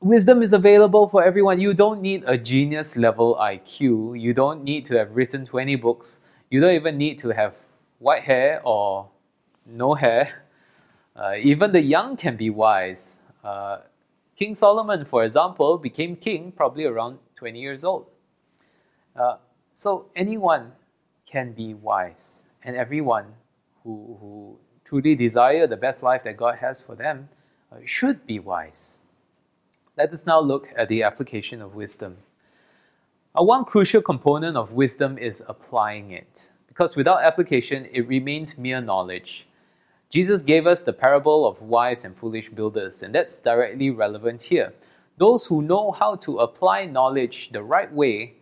wisdom 0.00 0.42
is 0.42 0.52
available 0.52 1.08
for 1.08 1.22
everyone. 1.22 1.60
You 1.60 1.72
don't 1.72 2.00
need 2.00 2.24
a 2.26 2.36
genius 2.36 2.96
level 2.96 3.36
IQ. 3.36 4.20
You 4.20 4.34
don't 4.34 4.64
need 4.64 4.84
to 4.86 4.98
have 4.98 5.14
written 5.14 5.46
20 5.46 5.76
books. 5.76 6.20
You 6.50 6.60
don't 6.60 6.74
even 6.74 6.98
need 6.98 7.20
to 7.20 7.28
have 7.28 7.54
white 8.00 8.24
hair 8.24 8.60
or 8.64 9.08
no 9.64 9.94
hair. 9.94 10.42
Uh, 11.14 11.34
even 11.40 11.70
the 11.70 11.80
young 11.80 12.16
can 12.16 12.36
be 12.36 12.50
wise. 12.50 13.16
Uh, 13.44 13.78
king 14.34 14.54
Solomon, 14.56 15.04
for 15.04 15.24
example, 15.24 15.78
became 15.78 16.16
king 16.16 16.50
probably 16.50 16.86
around 16.86 17.18
20 17.36 17.60
years 17.60 17.84
old. 17.84 18.06
Uh, 19.14 19.36
so 19.72 20.06
anyone 20.14 20.72
can 21.26 21.52
be 21.52 21.74
wise, 21.74 22.44
and 22.64 22.76
everyone 22.76 23.26
who, 23.82 24.16
who 24.20 24.58
truly 24.84 25.14
desire 25.14 25.66
the 25.66 25.76
best 25.76 26.02
life 26.02 26.22
that 26.24 26.36
God 26.36 26.56
has 26.58 26.80
for 26.80 26.94
them 26.94 27.28
uh, 27.72 27.76
should 27.84 28.26
be 28.26 28.38
wise. 28.38 28.98
Let 29.96 30.12
us 30.12 30.26
now 30.26 30.40
look 30.40 30.68
at 30.76 30.88
the 30.88 31.02
application 31.02 31.62
of 31.62 31.74
wisdom. 31.74 32.16
Uh, 33.34 33.42
one 33.42 33.64
crucial 33.64 34.02
component 34.02 34.56
of 34.56 34.72
wisdom 34.72 35.16
is 35.16 35.42
applying 35.48 36.10
it, 36.12 36.50
because 36.68 36.96
without 36.96 37.22
application, 37.22 37.88
it 37.92 38.06
remains 38.08 38.58
mere 38.58 38.80
knowledge. 38.80 39.46
Jesus 40.10 40.42
gave 40.42 40.66
us 40.66 40.82
the 40.82 40.92
parable 40.92 41.46
of 41.46 41.62
wise 41.62 42.04
and 42.04 42.14
foolish 42.14 42.50
builders, 42.50 43.02
and 43.02 43.14
that's 43.14 43.38
directly 43.38 43.88
relevant 43.88 44.42
here. 44.42 44.74
Those 45.16 45.46
who 45.46 45.62
know 45.62 45.92
how 45.92 46.16
to 46.16 46.40
apply 46.40 46.84
knowledge 46.84 47.50
the 47.52 47.62
right 47.62 47.90
way 47.90 48.34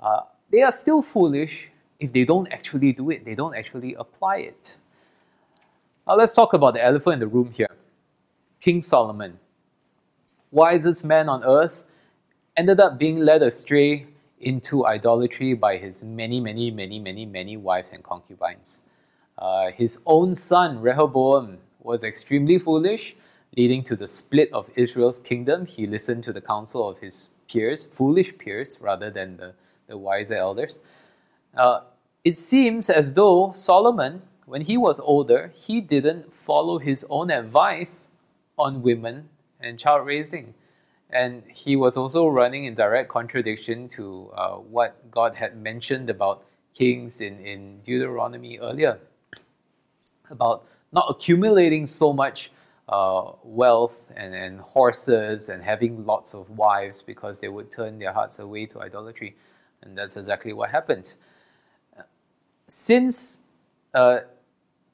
uh, 0.00 0.22
they 0.54 0.62
are 0.62 0.70
still 0.70 1.02
foolish 1.02 1.68
if 1.98 2.12
they 2.12 2.24
don't 2.24 2.50
actually 2.52 2.92
do 2.92 3.10
it, 3.10 3.24
they 3.24 3.34
don't 3.34 3.56
actually 3.56 3.94
apply 3.94 4.36
it. 4.36 4.78
Now 6.06 6.14
let's 6.14 6.32
talk 6.32 6.52
about 6.54 6.74
the 6.74 6.84
elephant 6.84 7.14
in 7.14 7.20
the 7.20 7.26
room 7.26 7.50
here 7.50 7.74
King 8.60 8.80
Solomon, 8.80 9.38
wisest 10.52 11.04
man 11.04 11.28
on 11.28 11.42
earth, 11.44 11.82
ended 12.56 12.78
up 12.78 12.98
being 12.98 13.18
led 13.18 13.42
astray 13.42 14.06
into 14.38 14.86
idolatry 14.86 15.54
by 15.54 15.76
his 15.76 16.04
many, 16.04 16.38
many, 16.40 16.70
many, 16.70 17.00
many, 17.00 17.26
many 17.26 17.56
wives 17.56 17.90
and 17.92 18.04
concubines. 18.04 18.82
Uh, 19.36 19.72
his 19.72 19.98
own 20.06 20.36
son, 20.36 20.80
Rehoboam, 20.80 21.58
was 21.80 22.04
extremely 22.04 22.58
foolish, 22.60 23.16
leading 23.56 23.82
to 23.82 23.96
the 23.96 24.06
split 24.06 24.52
of 24.52 24.70
Israel's 24.76 25.18
kingdom. 25.18 25.66
He 25.66 25.88
listened 25.88 26.22
to 26.24 26.32
the 26.32 26.40
counsel 26.40 26.88
of 26.88 26.98
his 26.98 27.30
peers, 27.50 27.86
foolish 27.86 28.38
peers, 28.38 28.78
rather 28.80 29.10
than 29.10 29.36
the 29.36 29.54
the 29.86 29.96
wiser 29.96 30.34
elders. 30.34 30.80
Uh, 31.56 31.80
it 32.24 32.36
seems 32.36 32.90
as 32.90 33.12
though 33.12 33.52
Solomon, 33.54 34.22
when 34.46 34.62
he 34.62 34.76
was 34.76 34.98
older, 35.00 35.52
he 35.54 35.80
didn't 35.80 36.32
follow 36.32 36.78
his 36.78 37.04
own 37.10 37.30
advice 37.30 38.08
on 38.58 38.82
women 38.82 39.28
and 39.60 39.78
child 39.78 40.06
raising. 40.06 40.54
And 41.10 41.42
he 41.48 41.76
was 41.76 41.96
also 41.96 42.26
running 42.26 42.64
in 42.64 42.74
direct 42.74 43.08
contradiction 43.08 43.88
to 43.90 44.32
uh, 44.34 44.54
what 44.56 45.10
God 45.10 45.34
had 45.34 45.56
mentioned 45.56 46.10
about 46.10 46.44
kings 46.74 47.20
in, 47.20 47.38
in 47.40 47.80
Deuteronomy 47.82 48.58
earlier 48.58 48.98
about 50.30 50.66
not 50.92 51.06
accumulating 51.08 51.86
so 51.86 52.12
much 52.12 52.50
uh, 52.88 53.32
wealth 53.42 53.96
and, 54.16 54.34
and 54.34 54.60
horses 54.60 55.48
and 55.48 55.62
having 55.62 56.04
lots 56.04 56.34
of 56.34 56.48
wives 56.50 57.02
because 57.02 57.40
they 57.40 57.48
would 57.48 57.70
turn 57.70 57.98
their 57.98 58.12
hearts 58.12 58.38
away 58.38 58.66
to 58.66 58.80
idolatry. 58.80 59.36
And 59.84 59.96
that's 59.96 60.16
exactly 60.16 60.52
what 60.52 60.70
happened. 60.70 61.14
Since, 62.68 63.38
uh, 63.92 64.20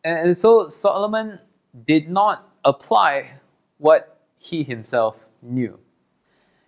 and 0.04 0.36
so 0.36 0.68
Solomon 0.68 1.38
did 1.84 2.10
not 2.10 2.48
apply 2.64 3.38
what 3.78 4.20
he 4.38 4.62
himself 4.62 5.16
knew. 5.40 5.78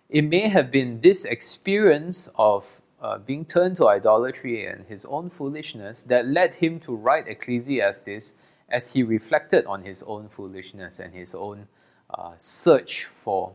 It 0.09 0.23
may 0.23 0.47
have 0.47 0.71
been 0.71 1.01
this 1.01 1.25
experience 1.25 2.29
of 2.35 2.81
uh, 3.01 3.17
being 3.17 3.43
turned 3.45 3.75
to 3.77 3.87
idolatry 3.89 4.65
and 4.65 4.85
his 4.87 5.05
own 5.05 5.29
foolishness 5.29 6.03
that 6.03 6.27
led 6.27 6.53
him 6.53 6.79
to 6.79 6.95
write 6.95 7.27
Ecclesiastes 7.27 8.33
as 8.69 8.93
he 8.93 9.03
reflected 9.03 9.65
on 9.65 9.83
his 9.83 10.03
own 10.03 10.29
foolishness 10.29 10.99
and 10.99 11.13
his 11.13 11.35
own 11.35 11.67
uh, 12.11 12.31
search 12.37 13.05
for 13.05 13.53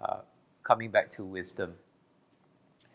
uh, 0.00 0.18
coming 0.62 0.90
back 0.90 1.10
to 1.10 1.24
wisdom. 1.24 1.74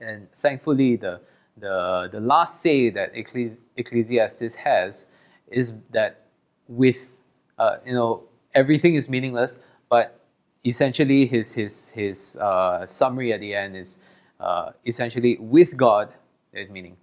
And 0.01 0.27
thankfully, 0.37 0.95
the, 0.95 1.21
the, 1.57 2.09
the 2.11 2.19
last 2.19 2.61
say 2.61 2.89
that 2.89 3.11
Ecclesiastes 3.15 4.55
has 4.55 5.05
is 5.47 5.75
that 5.91 6.25
with, 6.67 7.13
uh, 7.59 7.77
you 7.85 7.93
know, 7.93 8.23
everything 8.55 8.95
is 8.95 9.07
meaningless, 9.07 9.57
but 9.89 10.19
essentially 10.65 11.25
his, 11.25 11.53
his, 11.53 11.89
his 11.89 12.35
uh, 12.37 12.85
summary 12.87 13.31
at 13.31 13.39
the 13.39 13.53
end 13.53 13.75
is 13.75 13.99
uh, 14.39 14.71
essentially 14.85 15.37
with 15.39 15.77
God, 15.77 16.11
there's 16.51 16.69
meaning. 16.69 16.97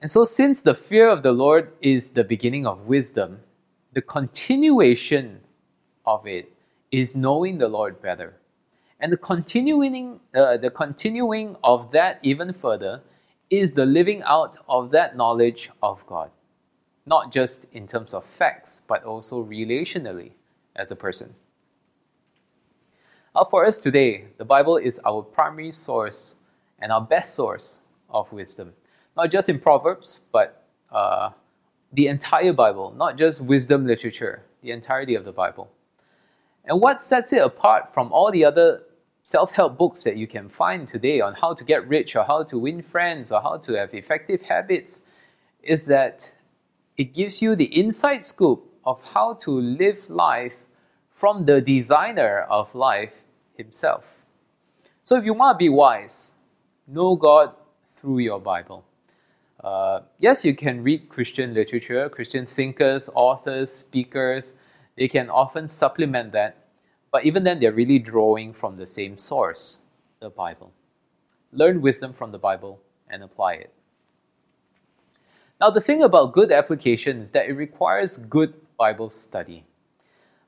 And 0.00 0.10
so, 0.10 0.24
since 0.24 0.62
the 0.62 0.74
fear 0.74 1.08
of 1.08 1.22
the 1.22 1.32
Lord 1.32 1.72
is 1.80 2.10
the 2.10 2.24
beginning 2.24 2.66
of 2.66 2.86
wisdom, 2.86 3.40
the 3.94 4.02
continuation 4.02 5.40
of 6.04 6.26
it 6.26 6.52
is 6.90 7.16
knowing 7.16 7.58
the 7.58 7.68
Lord 7.68 8.02
better. 8.02 8.36
And 9.04 9.12
the 9.12 9.18
continuing, 9.18 10.18
uh, 10.34 10.56
the 10.56 10.70
continuing 10.70 11.56
of 11.62 11.90
that 11.90 12.20
even 12.22 12.54
further 12.54 13.02
is 13.50 13.72
the 13.72 13.84
living 13.84 14.22
out 14.22 14.56
of 14.66 14.90
that 14.92 15.14
knowledge 15.14 15.68
of 15.82 16.02
God, 16.06 16.30
not 17.04 17.30
just 17.30 17.66
in 17.72 17.86
terms 17.86 18.14
of 18.14 18.24
facts, 18.24 18.80
but 18.88 19.04
also 19.04 19.44
relationally 19.44 20.30
as 20.76 20.90
a 20.90 20.96
person. 20.96 21.34
Now, 23.34 23.44
for 23.44 23.66
us 23.66 23.76
today, 23.76 24.24
the 24.38 24.44
Bible 24.46 24.78
is 24.78 24.98
our 25.04 25.20
primary 25.20 25.72
source 25.72 26.36
and 26.78 26.90
our 26.90 27.02
best 27.02 27.34
source 27.34 27.80
of 28.08 28.32
wisdom, 28.32 28.72
not 29.18 29.30
just 29.30 29.50
in 29.50 29.60
Proverbs, 29.60 30.20
but 30.32 30.64
uh, 30.90 31.28
the 31.92 32.06
entire 32.06 32.54
Bible, 32.54 32.94
not 32.96 33.18
just 33.18 33.42
wisdom 33.42 33.86
literature, 33.86 34.44
the 34.62 34.70
entirety 34.70 35.14
of 35.14 35.26
the 35.26 35.32
Bible. 35.32 35.70
And 36.64 36.80
what 36.80 37.02
sets 37.02 37.34
it 37.34 37.42
apart 37.42 37.92
from 37.92 38.10
all 38.10 38.30
the 38.30 38.46
other 38.46 38.80
self 39.24 39.52
help 39.52 39.78
books 39.78 40.02
that 40.04 40.16
you 40.16 40.26
can 40.26 40.48
find 40.48 40.86
today 40.86 41.20
on 41.20 41.34
how 41.34 41.54
to 41.54 41.64
get 41.64 41.88
rich 41.88 42.14
or 42.14 42.24
how 42.24 42.42
to 42.44 42.58
win 42.58 42.82
friends 42.82 43.32
or 43.32 43.40
how 43.40 43.56
to 43.56 43.72
have 43.72 43.92
effective 43.94 44.42
habits 44.42 45.00
is 45.62 45.86
that 45.86 46.32
it 46.98 47.14
gives 47.14 47.40
you 47.40 47.56
the 47.56 47.76
inside 47.78 48.22
scoop 48.22 48.70
of 48.84 49.02
how 49.02 49.32
to 49.34 49.50
live 49.50 50.08
life 50.10 50.56
from 51.10 51.46
the 51.46 51.60
designer 51.60 52.42
of 52.50 52.72
life 52.74 53.14
himself. 53.56 54.04
So 55.04 55.16
if 55.16 55.24
you 55.24 55.32
want 55.32 55.54
to 55.54 55.58
be 55.58 55.70
wise, 55.70 56.34
know 56.86 57.16
God 57.16 57.54
through 57.92 58.18
your 58.18 58.40
Bible. 58.40 58.84
Uh, 59.62 60.00
yes, 60.18 60.44
you 60.44 60.54
can 60.54 60.82
read 60.82 61.08
Christian 61.08 61.54
literature, 61.54 62.10
Christian 62.10 62.44
thinkers, 62.44 63.08
authors, 63.14 63.72
speakers, 63.72 64.52
they 64.96 65.08
can 65.08 65.30
often 65.30 65.66
supplement 65.66 66.32
that, 66.32 66.63
but 67.14 67.24
even 67.24 67.44
then, 67.44 67.60
they're 67.60 67.70
really 67.70 68.00
drawing 68.00 68.52
from 68.52 68.76
the 68.76 68.88
same 68.88 69.16
source, 69.16 69.78
the 70.18 70.30
Bible. 70.30 70.72
Learn 71.52 71.80
wisdom 71.80 72.12
from 72.12 72.32
the 72.32 72.40
Bible 72.40 72.80
and 73.08 73.22
apply 73.22 73.52
it. 73.52 73.72
Now, 75.60 75.70
the 75.70 75.80
thing 75.80 76.02
about 76.02 76.32
good 76.32 76.50
application 76.50 77.20
is 77.20 77.30
that 77.30 77.46
it 77.46 77.52
requires 77.52 78.16
good 78.16 78.54
Bible 78.76 79.10
study, 79.10 79.62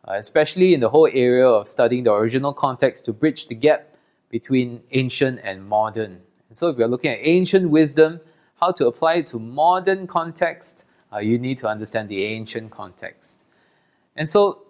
uh, 0.09 0.14
especially 0.14 0.74
in 0.74 0.81
the 0.81 0.88
whole 0.88 1.07
area 1.07 1.46
of 1.46 1.68
studying 1.68 2.02
the 2.02 2.12
original 2.12 2.52
context 2.52 3.05
to 3.05 3.12
bridge 3.12 3.46
the 3.46 3.55
gap 3.55 3.94
between 4.29 4.83
ancient 4.90 5.38
and 5.44 5.64
modern. 5.64 6.20
And 6.48 6.57
so, 6.57 6.70
if 6.70 6.79
you're 6.79 6.88
looking 6.88 7.12
at 7.12 7.20
ancient 7.22 7.70
wisdom, 7.70 8.18
how 8.61 8.72
to 8.72 8.88
apply 8.88 9.18
it 9.18 9.29
to 9.29 9.38
modern 9.38 10.09
context, 10.09 10.85
uh, 11.12 11.18
you 11.18 11.38
need 11.38 11.59
to 11.59 11.68
understand 11.68 12.09
the 12.09 12.24
ancient 12.24 12.72
context. 12.72 13.44
And 14.16 14.29
so 14.29 14.65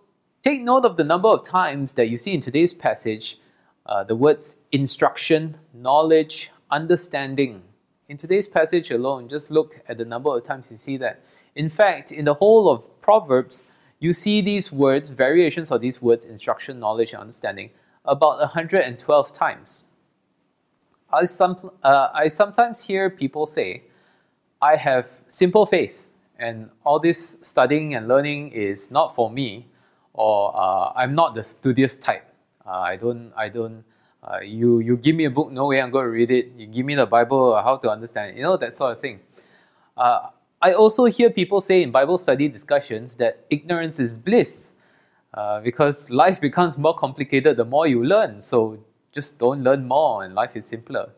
take 0.46 0.62
note 0.62 0.85
of 0.85 0.96
the 0.96 1.02
number 1.02 1.28
of 1.28 1.42
times 1.42 1.94
that 1.94 2.09
you 2.09 2.16
see 2.16 2.32
in 2.32 2.40
today's 2.40 2.72
passage 2.72 3.37
uh, 3.87 4.04
the 4.04 4.14
words 4.14 4.59
instruction, 4.70 5.56
knowledge, 5.74 6.52
understanding. 6.70 7.61
In 8.09 8.16
today's 8.16 8.46
passage 8.46 8.92
alone, 8.92 9.28
just 9.28 9.50
look 9.50 9.80
at 9.88 9.98
the 9.98 10.04
number 10.04 10.30
of 10.37 10.44
times 10.44 10.70
you 10.70 10.76
see 10.76 10.96
that. 10.98 11.20
In 11.56 11.68
fact, 11.68 12.12
in 12.12 12.24
the 12.24 12.35
whole 12.35 12.68
of 12.68 12.85
Proverbs, 13.00 13.64
you 13.98 14.12
see 14.12 14.40
these 14.40 14.70
words, 14.70 15.11
variations 15.11 15.72
of 15.72 15.80
these 15.80 16.00
words, 16.00 16.24
instruction, 16.24 16.78
knowledge, 16.78 17.12
and 17.12 17.22
understanding, 17.22 17.70
about 18.04 18.38
112 18.38 19.32
times. 19.32 19.82
I, 21.12 21.24
some, 21.24 21.72
uh, 21.82 22.11
I 22.14 22.28
sometimes 22.28 22.80
hear 22.80 23.11
people 23.11 23.48
say, 23.48 23.82
I 24.62 24.76
have 24.76 25.09
simple 25.28 25.66
faith 25.66 26.06
and 26.38 26.70
all 26.85 27.00
this 27.00 27.37
studying 27.42 27.96
and 27.96 28.06
learning 28.06 28.52
is 28.52 28.92
not 28.92 29.12
for 29.12 29.28
me, 29.28 29.66
or 30.16 30.52
uh, 30.57 30.92
I'm 30.96 31.14
not 31.14 31.35
the 31.35 31.44
studious 31.44 31.96
type. 31.96 32.26
Uh, 32.66 32.81
I 32.92 32.96
don't, 32.96 33.33
I 33.37 33.48
don't. 33.48 33.85
Uh, 34.24 34.40
you 34.40 34.81
you 34.81 34.96
give 34.96 35.14
me 35.14 35.26
a 35.26 35.31
book, 35.31 35.52
no 35.52 35.66
way 35.66 35.81
I'm 35.81 35.92
going 35.92 36.05
to 36.05 36.11
read 36.11 36.31
it. 36.33 36.50
You 36.57 36.66
give 36.66 36.85
me 36.85 36.96
the 36.96 37.07
Bible, 37.07 37.55
uh, 37.55 37.62
how 37.62 37.76
to 37.76 37.90
understand 37.90 38.31
it, 38.31 38.37
you 38.37 38.42
know 38.42 38.57
that 38.57 38.76
sort 38.76 38.92
of 38.92 39.00
thing. 39.00 39.20
Uh, 39.96 40.31
I 40.61 40.72
also 40.72 41.05
hear 41.05 41.31
people 41.31 41.61
say 41.61 41.83
in 41.83 41.92
Bible 41.92 42.18
study 42.18 42.48
discussions 42.48 43.14
that 43.16 43.44
ignorance 43.50 44.00
is 44.00 44.18
bliss, 44.18 44.70
uh, 45.35 45.61
because 45.61 46.11
life 46.11 46.40
becomes 46.40 46.76
more 46.76 46.96
complicated 46.96 47.57
the 47.57 47.64
more 47.64 47.87
you 47.87 48.02
learn. 48.02 48.40
So 48.40 48.79
just 49.12 49.38
don't 49.38 49.62
learn 49.62 49.87
more, 49.87 50.24
and 50.24 50.35
life 50.35 50.57
is 50.57 50.66
simpler. 50.66 51.11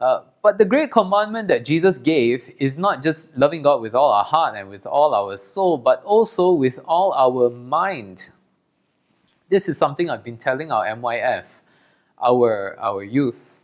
Uh, 0.00 0.22
but 0.42 0.56
the 0.56 0.64
great 0.64 0.90
commandment 0.90 1.46
that 1.48 1.62
Jesus 1.64 1.98
gave 1.98 2.50
is 2.58 2.78
not 2.78 3.02
just 3.02 3.36
loving 3.36 3.60
God 3.60 3.82
with 3.82 3.94
all 3.94 4.10
our 4.10 4.24
heart 4.24 4.56
and 4.56 4.70
with 4.70 4.86
all 4.86 5.14
our 5.14 5.36
soul, 5.36 5.76
but 5.76 6.02
also 6.04 6.52
with 6.52 6.80
all 6.86 7.12
our 7.12 7.50
mind. 7.50 8.30
This 9.50 9.68
is 9.68 9.76
something 9.76 10.08
I've 10.08 10.24
been 10.24 10.38
telling 10.38 10.72
our 10.72 10.86
MYF, 10.86 11.44
our, 12.22 12.78
our 12.80 13.04
youth. 13.04 13.56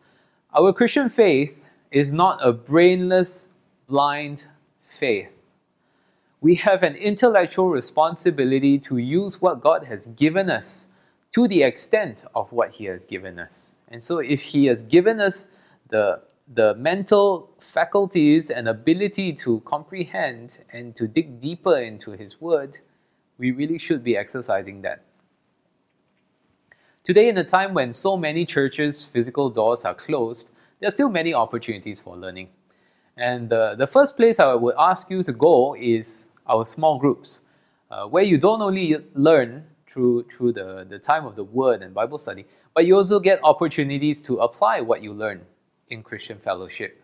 Our 0.54 0.74
Christian 0.74 1.08
faith 1.08 1.58
is 1.90 2.12
not 2.12 2.38
a 2.42 2.52
brainless, 2.52 3.48
blind 3.88 4.46
faith. 4.86 5.30
We 6.42 6.56
have 6.56 6.82
an 6.82 6.96
intellectual 6.96 7.70
responsibility 7.70 8.78
to 8.80 8.98
use 8.98 9.40
what 9.40 9.62
God 9.62 9.84
has 9.84 10.06
given 10.08 10.50
us 10.50 10.86
to 11.32 11.48
the 11.48 11.62
extent 11.62 12.24
of 12.34 12.52
what 12.52 12.72
He 12.72 12.84
has 12.86 13.04
given 13.04 13.38
us. 13.38 13.72
And 13.88 14.02
so, 14.02 14.18
if 14.18 14.42
He 14.42 14.66
has 14.66 14.82
given 14.82 15.20
us 15.20 15.48
the, 15.88 16.20
the 16.54 16.74
mental 16.74 17.50
faculties 17.60 18.50
and 18.50 18.68
ability 18.68 19.32
to 19.32 19.60
comprehend 19.60 20.58
and 20.72 20.94
to 20.94 21.08
dig 21.08 21.40
deeper 21.40 21.78
into 21.78 22.12
His 22.12 22.40
Word, 22.40 22.78
we 23.38 23.50
really 23.50 23.78
should 23.78 24.04
be 24.04 24.16
exercising 24.16 24.82
that. 24.82 25.02
Today, 27.02 27.28
in 27.28 27.38
a 27.38 27.44
time 27.44 27.74
when 27.74 27.92
so 27.92 28.16
many 28.16 28.46
churches' 28.46 29.04
physical 29.04 29.50
doors 29.50 29.84
are 29.84 29.94
closed, 29.94 30.50
there 30.80 30.88
are 30.88 30.92
still 30.92 31.08
many 31.08 31.34
opportunities 31.34 32.00
for 32.00 32.16
learning. 32.16 32.48
And 33.16 33.52
uh, 33.52 33.74
the 33.74 33.86
first 33.86 34.16
place 34.16 34.38
I 34.38 34.54
would 34.54 34.74
ask 34.78 35.10
you 35.10 35.22
to 35.22 35.32
go 35.32 35.74
is 35.74 36.26
our 36.46 36.64
small 36.64 36.98
groups, 36.98 37.40
uh, 37.90 38.06
where 38.06 38.24
you 38.24 38.38
don't 38.38 38.62
only 38.62 38.96
learn 39.14 39.64
through, 39.88 40.26
through 40.36 40.52
the, 40.52 40.86
the 40.88 40.98
time 40.98 41.26
of 41.26 41.34
the 41.34 41.44
Word 41.44 41.82
and 41.82 41.92
Bible 41.94 42.18
study, 42.18 42.44
but 42.74 42.86
you 42.86 42.96
also 42.96 43.18
get 43.18 43.40
opportunities 43.42 44.20
to 44.22 44.38
apply 44.38 44.80
what 44.80 45.02
you 45.02 45.12
learn 45.12 45.40
in 45.88 46.02
Christian 46.02 46.38
fellowship. 46.38 47.02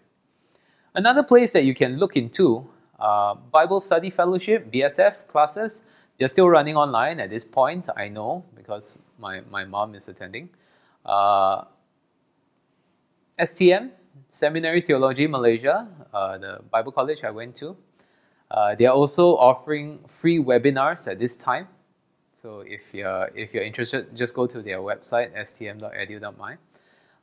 Another 0.95 1.23
place 1.23 1.53
that 1.53 1.65
you 1.65 1.75
can 1.75 1.99
look 1.99 2.17
into 2.17 2.69
uh, 2.99 3.35
Bible 3.35 3.81
Study 3.81 4.11
Fellowship, 4.11 4.71
BSF 4.71 5.27
classes. 5.29 5.83
They're 6.19 6.29
still 6.29 6.49
running 6.49 6.77
online 6.77 7.19
at 7.21 7.31
this 7.31 7.45
point, 7.45 7.89
I 7.97 8.09
know, 8.09 8.45
because 8.55 8.99
my, 9.19 9.41
my 9.51 9.65
mom 9.65 9.95
is 9.95 10.09
attending. 10.09 10.51
Uh, 11.05 11.65
STM, 13.39 13.91
Seminary 14.29 14.81
Theology 14.81 15.27
Malaysia, 15.27 15.89
uh, 16.13 16.39
the 16.39 16.61
Bible 16.71 16.93
college 16.93 17.25
I 17.25 17.31
went 17.31 17.57
to. 17.57 17.77
Uh, 18.51 18.75
they 18.75 18.85
are 18.85 18.95
also 18.95 19.37
offering 19.37 19.99
free 20.07 20.39
webinars 20.39 21.11
at 21.11 21.19
this 21.19 21.37
time. 21.37 21.67
So 22.33 22.61
if 22.61 22.83
you're, 22.93 23.31
if 23.35 23.55
you're 23.55 23.63
interested, 23.63 24.15
just 24.15 24.35
go 24.35 24.47
to 24.47 24.61
their 24.61 24.79
website, 24.79 25.35
stm.edu.my. 25.35 26.57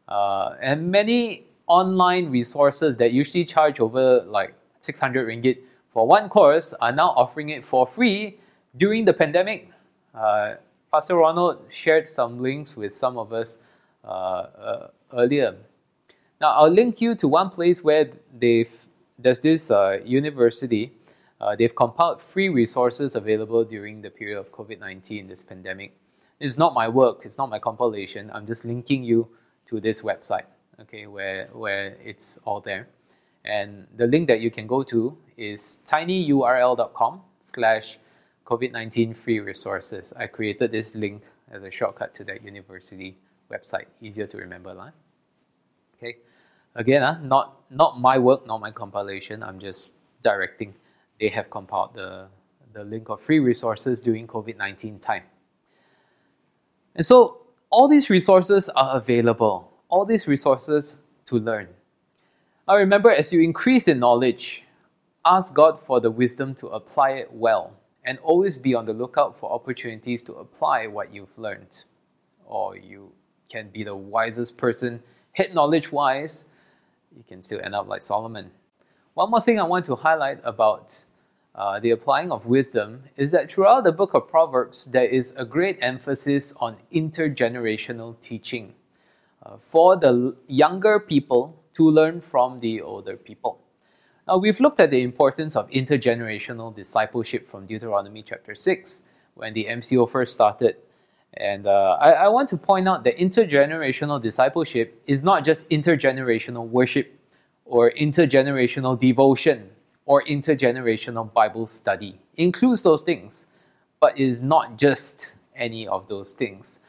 Uh, 0.07 0.55
and 0.59 0.91
many 0.91 1.48
online 1.69 2.29
resources 2.29 2.97
that 2.97 3.13
usually 3.13 3.45
charge 3.45 3.79
over 3.79 4.23
like 4.23 4.53
600 4.81 5.27
ringgit 5.27 5.59
for 5.89 6.05
one 6.05 6.27
course 6.27 6.73
are 6.81 6.91
now 6.91 7.09
offering 7.09 7.49
it 7.49 7.63
for 7.63 7.87
free 7.87 8.37
during 8.75 9.05
the 9.05 9.13
pandemic. 9.13 9.69
Uh, 10.13 10.55
Pastor 10.91 11.15
Ronald 11.15 11.59
shared 11.69 12.07
some 12.07 12.41
links 12.41 12.75
with 12.75 12.97
some 12.97 13.17
of 13.17 13.31
us 13.31 13.57
uh, 14.03 14.07
uh, 14.07 14.87
earlier. 15.13 15.55
Now, 16.41 16.51
I'll 16.51 16.71
link 16.71 17.01
you 17.01 17.15
to 17.15 17.27
one 17.27 17.49
place 17.49 17.83
where 17.83 18.09
they've 18.37 18.75
there's 19.17 19.41
this 19.41 19.69
uh, 19.69 19.99
university. 20.05 20.93
Uh, 21.41 21.55
they've 21.55 21.75
compiled 21.75 22.21
free 22.21 22.49
resources 22.49 23.15
available 23.15 23.63
during 23.63 24.01
the 24.01 24.09
period 24.09 24.39
of 24.39 24.51
COVID 24.51 24.79
19, 24.79 25.27
this 25.27 25.43
pandemic. 25.43 25.95
It's 26.39 26.57
not 26.57 26.73
my 26.73 26.87
work, 26.87 27.21
it's 27.25 27.37
not 27.37 27.49
my 27.49 27.59
compilation. 27.59 28.31
I'm 28.33 28.47
just 28.47 28.65
linking 28.65 29.03
you 29.03 29.27
to 29.67 29.79
this 29.79 30.01
website 30.01 30.45
okay, 30.81 31.07
where, 31.07 31.47
where 31.53 31.97
it's 32.03 32.39
all 32.45 32.61
there. 32.61 32.87
And 33.45 33.87
the 33.97 34.07
link 34.07 34.27
that 34.27 34.41
you 34.41 34.51
can 34.51 34.67
go 34.67 34.83
to 34.83 35.17
is 35.37 35.79
tinyurl.com 35.85 37.21
slash 37.43 37.97
COVID-19 38.45 39.15
free 39.15 39.39
resources. 39.39 40.13
I 40.17 40.27
created 40.27 40.71
this 40.71 40.95
link 40.95 41.23
as 41.51 41.63
a 41.63 41.71
shortcut 41.71 42.13
to 42.15 42.23
that 42.25 42.43
university 42.43 43.17
website. 43.51 43.85
Easier 44.01 44.27
to 44.27 44.37
remember, 44.37 44.73
lah. 44.73 44.91
Okay. 45.97 46.17
Again, 46.75 47.03
uh, 47.03 47.19
not 47.21 47.61
not 47.69 47.99
my 47.99 48.17
work, 48.17 48.45
not 48.45 48.61
my 48.61 48.71
compilation. 48.71 49.43
I'm 49.43 49.59
just 49.59 49.91
directing. 50.23 50.73
They 51.19 51.29
have 51.29 51.49
compiled 51.49 51.93
the 51.95 52.27
the 52.73 52.83
link 52.83 53.09
of 53.09 53.21
free 53.21 53.39
resources 53.39 53.99
during 53.99 54.27
COVID 54.27 54.57
nineteen 54.57 54.99
time. 54.99 55.23
And 56.95 57.05
so 57.05 57.41
all 57.69 57.87
these 57.87 58.09
resources 58.09 58.69
are 58.69 58.95
available. 58.95 59.68
All 59.89 60.05
these 60.05 60.27
resources 60.27 61.01
to 61.25 61.37
learn. 61.37 61.67
Now 62.67 62.75
remember, 62.75 63.09
as 63.09 63.33
you 63.33 63.41
increase 63.41 63.87
in 63.87 63.97
knowledge, 63.97 64.63
ask 65.25 65.55
God 65.55 65.81
for 65.81 65.99
the 65.99 66.11
wisdom 66.11 66.53
to 66.55 66.67
apply 66.67 67.11
it 67.13 67.33
well, 67.33 67.73
and 68.05 68.19
always 68.19 68.55
be 68.55 68.75
on 68.75 68.85
the 68.85 68.93
lookout 68.93 69.35
for 69.37 69.51
opportunities 69.51 70.21
to 70.25 70.33
apply 70.33 70.85
what 70.85 71.11
you've 71.11 71.35
learned. 71.39 71.83
Or 72.45 72.77
you 72.77 73.11
can 73.51 73.69
be 73.69 73.83
the 73.83 73.95
wisest 73.95 74.57
person, 74.57 75.01
head 75.31 75.55
knowledge 75.55 75.91
wise, 75.91 76.45
you 77.17 77.23
can 77.27 77.41
still 77.41 77.59
end 77.63 77.73
up 77.73 77.87
like 77.87 78.03
Solomon. 78.03 78.51
One 79.15 79.31
more 79.31 79.41
thing 79.41 79.59
I 79.59 79.63
want 79.63 79.85
to 79.85 79.95
highlight 79.95 80.39
about 80.43 80.99
uh, 81.55 81.79
the 81.79 81.89
applying 81.89 82.31
of 82.31 82.45
wisdom 82.45 83.03
is 83.17 83.31
that 83.31 83.51
throughout 83.51 83.85
the 83.85 83.91
book 83.91 84.13
of 84.13 84.29
Proverbs, 84.29 84.85
there 84.85 85.05
is 85.05 85.33
a 85.35 85.43
great 85.43 85.79
emphasis 85.81 86.53
on 86.57 86.77
intergenerational 86.93 88.21
teaching 88.21 88.75
uh, 89.43 89.57
for 89.61 89.95
the 89.95 90.35
younger 90.47 90.99
people 90.99 91.61
to 91.73 91.89
learn 91.89 92.21
from 92.21 92.59
the 92.59 92.81
older 92.81 93.15
people. 93.15 93.59
Now, 94.27 94.37
we've 94.37 94.59
looked 94.59 94.79
at 94.79 94.91
the 94.91 95.01
importance 95.01 95.55
of 95.55 95.69
intergenerational 95.71 96.75
discipleship 96.75 97.49
from 97.49 97.65
Deuteronomy 97.65 98.21
chapter 98.21 98.53
6 98.53 99.03
when 99.33 99.53
the 99.53 99.65
MCO 99.65 100.09
first 100.09 100.33
started. 100.33 100.75
And 101.33 101.67
uh, 101.67 101.97
I, 101.99 102.11
I 102.11 102.27
want 102.27 102.49
to 102.49 102.57
point 102.57 102.87
out 102.87 103.03
that 103.05 103.17
intergenerational 103.17 104.21
discipleship 104.21 105.01
is 105.07 105.23
not 105.23 105.45
just 105.45 105.69
intergenerational 105.69 106.67
worship 106.67 107.17
or 107.65 107.91
intergenerational 107.91 108.99
devotion 108.99 109.69
or 110.05 110.23
intergenerational 110.25 111.31
Bible 111.31 111.67
study. 111.67 112.19
It 112.35 112.43
includes 112.43 112.81
those 112.81 113.03
things, 113.03 113.47
but 113.99 114.17
is 114.17 114.41
not 114.41 114.77
just 114.77 115.35
any 115.55 115.87
of 115.87 116.07
those 116.07 116.33
things. 116.33 116.79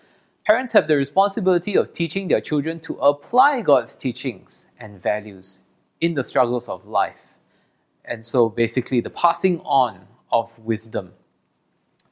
Parents 0.46 0.72
have 0.72 0.88
the 0.88 0.96
responsibility 0.96 1.76
of 1.76 1.92
teaching 1.92 2.28
their 2.28 2.40
children 2.40 2.80
to 2.80 2.94
apply 2.94 3.62
God's 3.62 3.94
teachings 3.94 4.66
and 4.78 5.00
values 5.00 5.60
in 6.00 6.14
the 6.14 6.24
struggles 6.24 6.68
of 6.68 6.86
life 6.86 7.30
and 8.10 8.26
so 8.26 8.48
basically 8.48 9.00
the 9.00 9.10
passing 9.10 9.60
on 9.60 10.06
of 10.32 10.56
wisdom. 10.58 11.12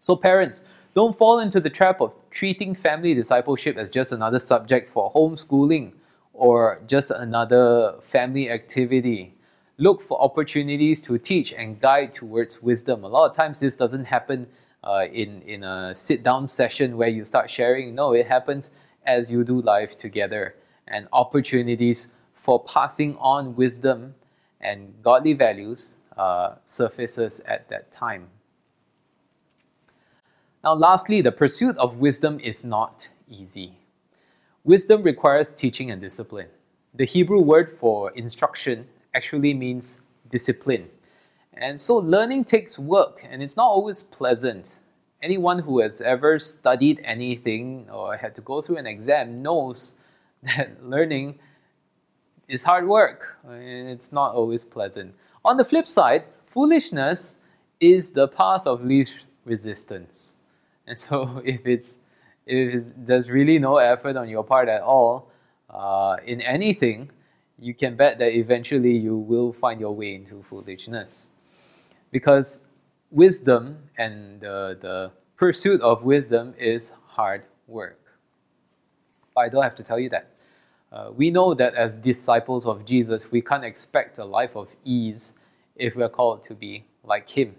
So, 0.00 0.16
parents, 0.16 0.64
don't 0.94 1.16
fall 1.16 1.40
into 1.40 1.60
the 1.60 1.70
trap 1.70 2.00
of 2.00 2.14
treating 2.30 2.74
family 2.74 3.14
discipleship 3.14 3.76
as 3.76 3.90
just 3.90 4.12
another 4.12 4.38
subject 4.38 4.88
for 4.88 5.12
homeschooling 5.12 5.92
or 6.32 6.80
just 6.86 7.10
another 7.10 7.96
family 8.00 8.50
activity. 8.50 9.34
Look 9.76 10.00
for 10.00 10.20
opportunities 10.20 11.00
to 11.02 11.18
teach 11.18 11.52
and 11.52 11.80
guide 11.80 12.14
towards 12.14 12.62
wisdom. 12.62 13.04
A 13.04 13.08
lot 13.08 13.30
of 13.30 13.36
times, 13.36 13.60
this 13.60 13.76
doesn't 13.76 14.04
happen 14.04 14.46
uh, 14.84 15.06
in, 15.12 15.42
in 15.42 15.64
a 15.64 15.94
sit 15.94 16.22
down 16.22 16.46
session 16.46 16.96
where 16.96 17.08
you 17.08 17.24
start 17.24 17.50
sharing. 17.50 17.94
No, 17.94 18.12
it 18.12 18.26
happens 18.26 18.72
as 19.06 19.30
you 19.30 19.44
do 19.44 19.60
life 19.62 19.96
together 19.96 20.54
and 20.86 21.08
opportunities 21.12 22.08
for 22.34 22.62
passing 22.64 23.16
on 23.18 23.54
wisdom 23.56 24.14
and 24.60 24.92
godly 25.02 25.32
values 25.34 25.98
uh, 26.16 26.54
surfaces 26.64 27.40
at 27.46 27.68
that 27.68 27.90
time. 27.92 28.28
Now, 30.64 30.74
lastly, 30.74 31.20
the 31.20 31.32
pursuit 31.32 31.76
of 31.78 31.98
wisdom 31.98 32.40
is 32.40 32.64
not 32.64 33.08
easy. 33.28 33.78
Wisdom 34.64 35.02
requires 35.02 35.48
teaching 35.54 35.90
and 35.90 36.00
discipline. 36.00 36.48
The 36.94 37.04
Hebrew 37.04 37.40
word 37.40 37.70
for 37.78 38.10
instruction 38.12 38.86
actually 39.14 39.54
means 39.54 39.98
discipline. 40.28 40.88
And 41.58 41.80
so 41.80 41.96
learning 41.96 42.44
takes 42.44 42.78
work 42.78 43.26
and 43.28 43.42
it's 43.42 43.56
not 43.56 43.66
always 43.66 44.04
pleasant. 44.04 44.70
Anyone 45.22 45.58
who 45.58 45.80
has 45.80 46.00
ever 46.00 46.38
studied 46.38 47.00
anything 47.02 47.88
or 47.90 48.16
had 48.16 48.36
to 48.36 48.40
go 48.42 48.62
through 48.62 48.76
an 48.76 48.86
exam 48.86 49.42
knows 49.42 49.96
that 50.44 50.82
learning 50.84 51.40
is 52.46 52.62
hard 52.62 52.86
work. 52.86 53.38
And 53.44 53.88
it's 53.88 54.12
not 54.12 54.34
always 54.34 54.64
pleasant. 54.64 55.14
On 55.44 55.56
the 55.56 55.64
flip 55.64 55.88
side, 55.88 56.24
foolishness 56.46 57.36
is 57.80 58.12
the 58.12 58.28
path 58.28 58.66
of 58.66 58.84
least 58.84 59.14
resistance. 59.44 60.36
And 60.86 60.96
so 60.96 61.42
if 61.44 61.66
it's 61.66 61.94
if 62.46 62.84
there's 62.96 63.28
really 63.28 63.58
no 63.58 63.76
effort 63.76 64.16
on 64.16 64.28
your 64.28 64.42
part 64.42 64.68
at 64.68 64.80
all 64.80 65.30
uh, 65.68 66.16
in 66.24 66.40
anything, 66.40 67.10
you 67.58 67.74
can 67.74 67.94
bet 67.94 68.18
that 68.20 68.32
eventually 68.32 68.96
you 68.96 69.16
will 69.16 69.52
find 69.52 69.80
your 69.80 69.94
way 69.94 70.14
into 70.14 70.42
foolishness. 70.42 71.28
Because 72.10 72.62
wisdom 73.10 73.78
and 73.96 74.40
the, 74.40 74.78
the 74.80 75.10
pursuit 75.36 75.80
of 75.80 76.04
wisdom 76.04 76.54
is 76.58 76.92
hard 77.06 77.42
work. 77.66 77.98
I 79.36 79.48
don't 79.48 79.62
have 79.62 79.76
to 79.76 79.82
tell 79.82 79.98
you 79.98 80.08
that. 80.10 80.32
Uh, 80.90 81.10
we 81.14 81.30
know 81.30 81.54
that 81.54 81.74
as 81.74 81.98
disciples 81.98 82.66
of 82.66 82.84
Jesus, 82.84 83.30
we 83.30 83.40
can't 83.40 83.64
expect 83.64 84.18
a 84.18 84.24
life 84.24 84.56
of 84.56 84.68
ease 84.84 85.32
if 85.76 85.94
we're 85.94 86.08
called 86.08 86.42
to 86.44 86.54
be 86.54 86.84
like 87.04 87.28
Him. 87.28 87.54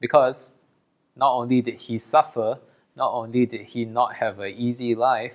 Because 0.00 0.52
not 1.14 1.32
only 1.34 1.60
did 1.60 1.74
He 1.74 1.98
suffer, 1.98 2.58
not 2.96 3.12
only 3.12 3.46
did 3.46 3.60
He 3.60 3.84
not 3.84 4.14
have 4.14 4.40
an 4.40 4.54
easy 4.56 4.94
life, 4.94 5.34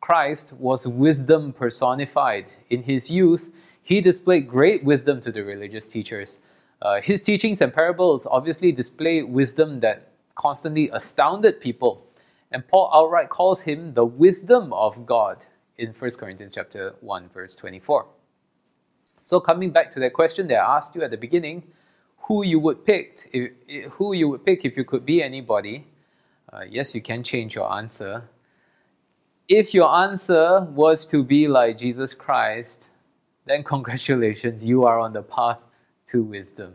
Christ 0.00 0.52
was 0.52 0.86
wisdom 0.86 1.52
personified. 1.52 2.52
In 2.68 2.82
His 2.82 3.10
youth, 3.10 3.50
He 3.82 4.00
displayed 4.00 4.48
great 4.48 4.84
wisdom 4.84 5.20
to 5.22 5.32
the 5.32 5.42
religious 5.42 5.88
teachers. 5.88 6.38
Uh, 6.84 7.00
his 7.00 7.22
teachings 7.22 7.62
and 7.62 7.72
parables 7.72 8.26
obviously 8.30 8.70
display 8.70 9.22
wisdom 9.22 9.80
that 9.80 10.12
constantly 10.34 10.90
astounded 10.90 11.58
people. 11.58 12.06
And 12.52 12.66
Paul 12.68 12.90
outright 12.92 13.30
calls 13.30 13.62
him 13.62 13.94
the 13.94 14.04
wisdom 14.04 14.70
of 14.74 15.06
God 15.06 15.38
in 15.78 15.92
1 15.92 16.10
Corinthians 16.12 16.52
chapter 16.54 16.94
1 17.00 17.30
verse 17.32 17.56
24. 17.56 18.06
So 19.22 19.40
coming 19.40 19.70
back 19.70 19.90
to 19.92 20.00
that 20.00 20.12
question 20.12 20.46
that 20.48 20.56
I 20.56 20.76
asked 20.76 20.94
you 20.94 21.02
at 21.02 21.10
the 21.10 21.16
beginning, 21.16 21.62
who 22.18 22.44
you 22.44 22.58
would 22.58 22.84
pick 22.84 23.30
if, 23.32 23.90
who 23.92 24.12
you 24.12 24.28
would 24.28 24.44
pick 24.44 24.66
if 24.66 24.76
you 24.76 24.84
could 24.84 25.06
be 25.06 25.22
anybody? 25.22 25.86
Uh, 26.52 26.60
yes, 26.68 26.94
you 26.94 27.00
can 27.00 27.22
change 27.22 27.54
your 27.54 27.72
answer. 27.72 28.28
If 29.48 29.72
your 29.72 29.94
answer 29.94 30.60
was 30.60 31.06
to 31.06 31.24
be 31.24 31.48
like 31.48 31.78
Jesus 31.78 32.12
Christ, 32.12 32.90
then 33.46 33.64
congratulations, 33.74 34.64
you 34.66 34.84
are 34.84 35.00
on 35.00 35.14
the 35.14 35.22
path 35.22 35.58
to 36.06 36.22
wisdom. 36.22 36.74